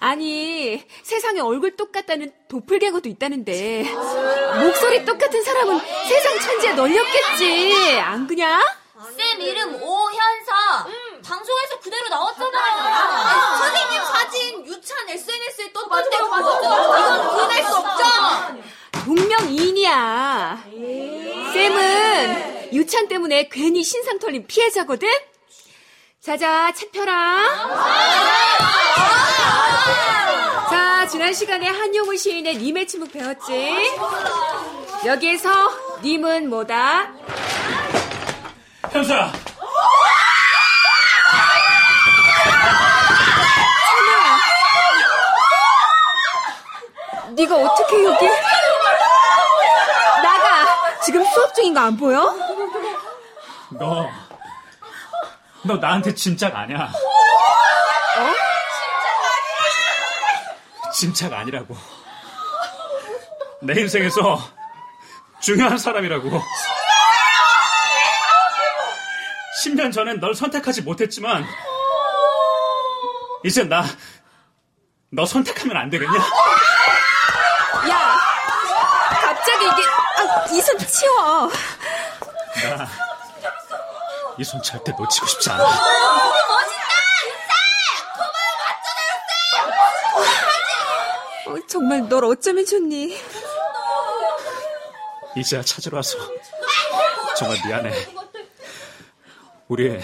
아니 0.00 0.82
세상에 1.02 1.40
얼굴 1.40 1.76
똑같다는 1.76 2.32
도플갱어도 2.48 3.10
있다는데 3.10 3.82
목소리 4.62 5.04
똑같은 5.04 5.42
사람은 5.44 5.78
세상 6.08 6.40
천지에 6.40 6.72
널렸겠지 6.72 7.98
안 8.00 8.26
그냐? 8.26 8.58
쌤 9.18 9.38
이름 9.42 9.74
오현서. 9.74 10.52
방송에서 11.22 11.80
그대로 11.82 12.08
나왔잖아요. 12.08 13.58
선생님 13.58 14.02
사진 14.02 14.66
유찬 14.66 15.10
SNS에 15.10 15.72
떴던데 15.74 16.16
이건 16.16 16.42
구분할 17.28 17.64
수 17.64 17.76
없죠? 17.76 18.02
동명이인이야. 19.04 20.64
쌤은 21.52 22.55
유찬 22.72 23.08
때문에 23.08 23.48
괜히 23.48 23.82
신상 23.82 24.18
털린 24.18 24.46
피해자거든. 24.46 25.08
자자 26.20 26.72
책 26.72 26.92
펴라. 26.92 27.38
자 30.70 31.06
지난 31.08 31.32
시간에 31.32 31.68
한용우 31.68 32.16
시인의 32.16 32.56
님의 32.56 32.88
침묵 32.88 33.12
배웠지? 33.12 33.76
여기에서 35.06 35.70
님은 36.02 36.50
뭐다? 36.50 37.12
현수야, 38.90 39.32
네가 47.36 47.54
어떻게 47.56 48.04
여기? 48.04 48.26
나가. 50.22 51.00
지금 51.04 51.24
수업 51.24 51.54
중인 51.54 51.74
거 51.74 51.80
안 51.80 51.96
보여? 51.96 52.34
너, 53.70 54.08
너 55.64 55.76
나한테 55.76 56.14
진작 56.14 56.54
아냐? 56.54 56.84
어? 56.84 56.90
진작 60.92 61.32
아니라고. 61.32 61.76
내 63.62 63.80
인생에서 63.80 64.38
중요한 65.40 65.78
사람이라고. 65.78 66.40
10년 69.64 69.92
전엔 69.92 70.20
널 70.20 70.34
선택하지 70.34 70.82
못했지만, 70.82 71.44
이제 73.44 73.64
나, 73.64 73.84
너 75.10 75.26
선택하면 75.26 75.76
안 75.76 75.90
되겠냐? 75.90 76.18
야, 77.88 78.16
갑자기 79.10 79.64
이게 79.66 79.82
아, 80.18 80.44
이손 80.50 80.78
치워. 80.78 81.50
나, 82.62 82.88
이손 84.38 84.62
절대 84.62 84.92
놓치고 84.92 85.26
싶지 85.26 85.50
않아. 85.50 85.64
어, 91.46 91.66
정말 91.68 92.08
널 92.08 92.24
어쩌면 92.24 92.64
좋니? 92.66 93.18
이제야 95.36 95.62
찾으러 95.62 95.98
와서 95.98 96.18
정말 97.36 97.58
미안해. 97.64 97.92
우리 99.68 100.00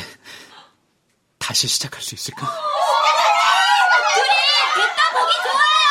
다시 1.38 1.68
시작할 1.68 2.00
수 2.02 2.14
있을까? 2.14 2.46
둘이 4.14 4.28
됐다 4.86 5.10
보기 5.12 5.34
좋아요. 5.42 5.84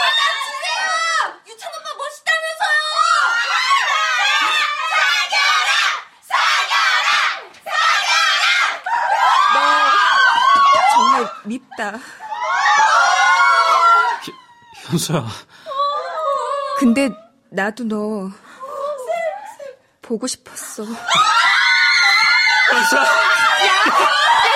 받아주세요. 0.00 1.40
유찬 1.48 1.70
오빠 1.70 1.94
멋있다면서요. 1.96 2.76
너 11.12 11.30
밉다. 11.76 11.98
현수야, 14.88 15.24
근데 16.78 17.10
나도 17.50 17.84
너 17.84 18.30
보고 20.02 20.26
싶었어. 20.26 20.82
현수야! 20.84 23.02
야, 23.02 23.06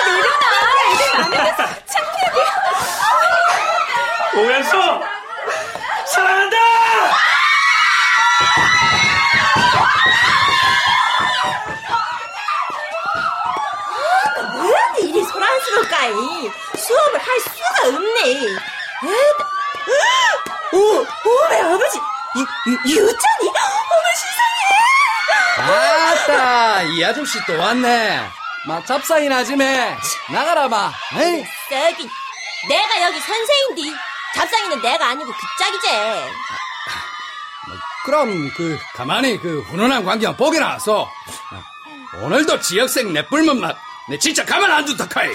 내려놔. 0.05 0.39
애들 0.91 1.19
많은데 1.19 1.55
창피하게. 1.85 2.39
오현수! 4.37 4.71
사랑한다! 6.07 6.55
뭐라는데 14.57 15.01
이리 15.61 15.71
소란스러울까이? 15.71 16.51
수업을 16.77 17.19
할 17.19 17.39
수가 17.39 17.87
없네. 17.87 18.57
오, 20.73 20.77
오메 21.25 21.61
아버지, 21.61 21.97
유, 22.37 22.71
유, 22.71 23.01
유찬이? 23.01 23.47
어머 23.47 24.01
세상에. 25.57 25.71
아따, 25.71 26.83
이 26.83 27.03
아저씨 27.03 27.39
또 27.45 27.57
왔네. 27.57 28.29
마, 28.67 28.83
잡상이나 28.85 29.37
하지 29.37 29.55
매. 29.55 29.97
나가라, 30.31 30.67
마. 30.67 30.91
에이. 31.15 31.45
저기, 31.69 32.09
내가 32.69 33.01
여기 33.03 33.19
선생인디. 33.19 33.95
잡상이는 34.35 34.81
내가 34.81 35.07
아니고 35.09 35.25
그 35.31 35.39
짝이지. 35.59 35.87
그럼, 38.05 38.51
그, 38.55 38.79
가만히 38.95 39.37
그 39.39 39.61
훈훈한 39.61 40.05
광경 40.05 40.37
보게 40.37 40.59
나왔어. 40.59 41.09
오늘도 42.21 42.59
지역생 42.61 43.13
내뿔만 43.13 43.59
맛. 43.59 43.77
내 44.09 44.17
진짜 44.17 44.43
가만 44.45 44.71
안 44.71 44.85
둔다, 44.85 45.07
카이. 45.07 45.27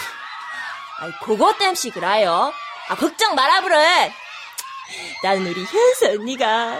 아이, 0.99 1.13
그것 1.23 1.57
땜시 1.59 1.91
그라요. 1.91 2.53
아, 2.89 2.95
걱정 2.95 3.35
마라, 3.35 3.61
그래. 3.63 4.15
난 5.23 5.39
우리 5.45 5.65
현수 5.65 6.07
언니가 6.07 6.79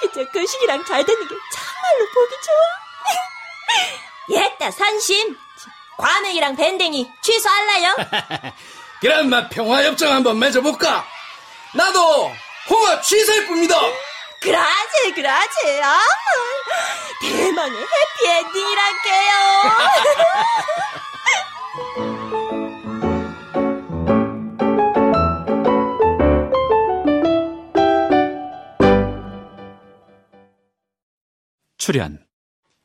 저기 0.00 0.12
저 0.14 0.24
거식이랑 0.30 0.84
잘 0.86 1.04
되는 1.04 1.28
게 1.28 1.34
참말로 1.52 2.06
보기 2.14 2.34
좋아. 2.44 4.40
옛다 4.40 4.70
산심. 4.70 5.36
과메기랑 5.98 6.56
밴댕이 6.56 7.10
취소할라요? 7.20 7.96
그럼, 9.00 9.28
마, 9.28 9.48
평화협정 9.48 10.10
한번 10.12 10.38
맺어볼까? 10.38 11.06
나도 11.74 12.32
홍합 12.70 13.02
취소일 13.02 13.46
뿐입니다. 13.46 13.76
그라지, 14.40 15.12
그라지. 15.14 15.80
아마 15.82 16.00
대망의 17.20 17.86
출연 31.84 32.24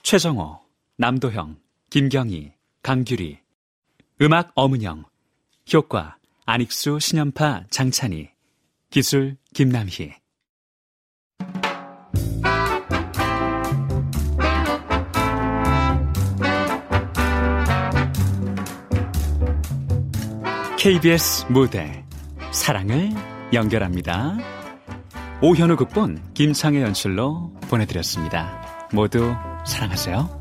최정호, 0.02 0.60
남도형, 0.96 1.58
김경희, 1.92 2.54
강규리 2.82 3.38
음악 4.24 4.52
어문영 4.56 5.04
효과 5.72 6.18
안익수, 6.48 6.98
신연파, 7.00 7.66
장찬희 7.70 8.32
기술 8.90 9.38
김남희 9.54 10.16
KBS 20.80 21.46
무대 21.52 22.04
사랑을 22.52 23.12
연결합니다. 23.54 24.38
오현우 25.44 25.76
극본 25.76 26.34
김창의 26.34 26.82
연출로 26.82 27.54
보내드렸습니다. 27.70 28.67
모두 28.92 29.36
사랑하세요. 29.66 30.37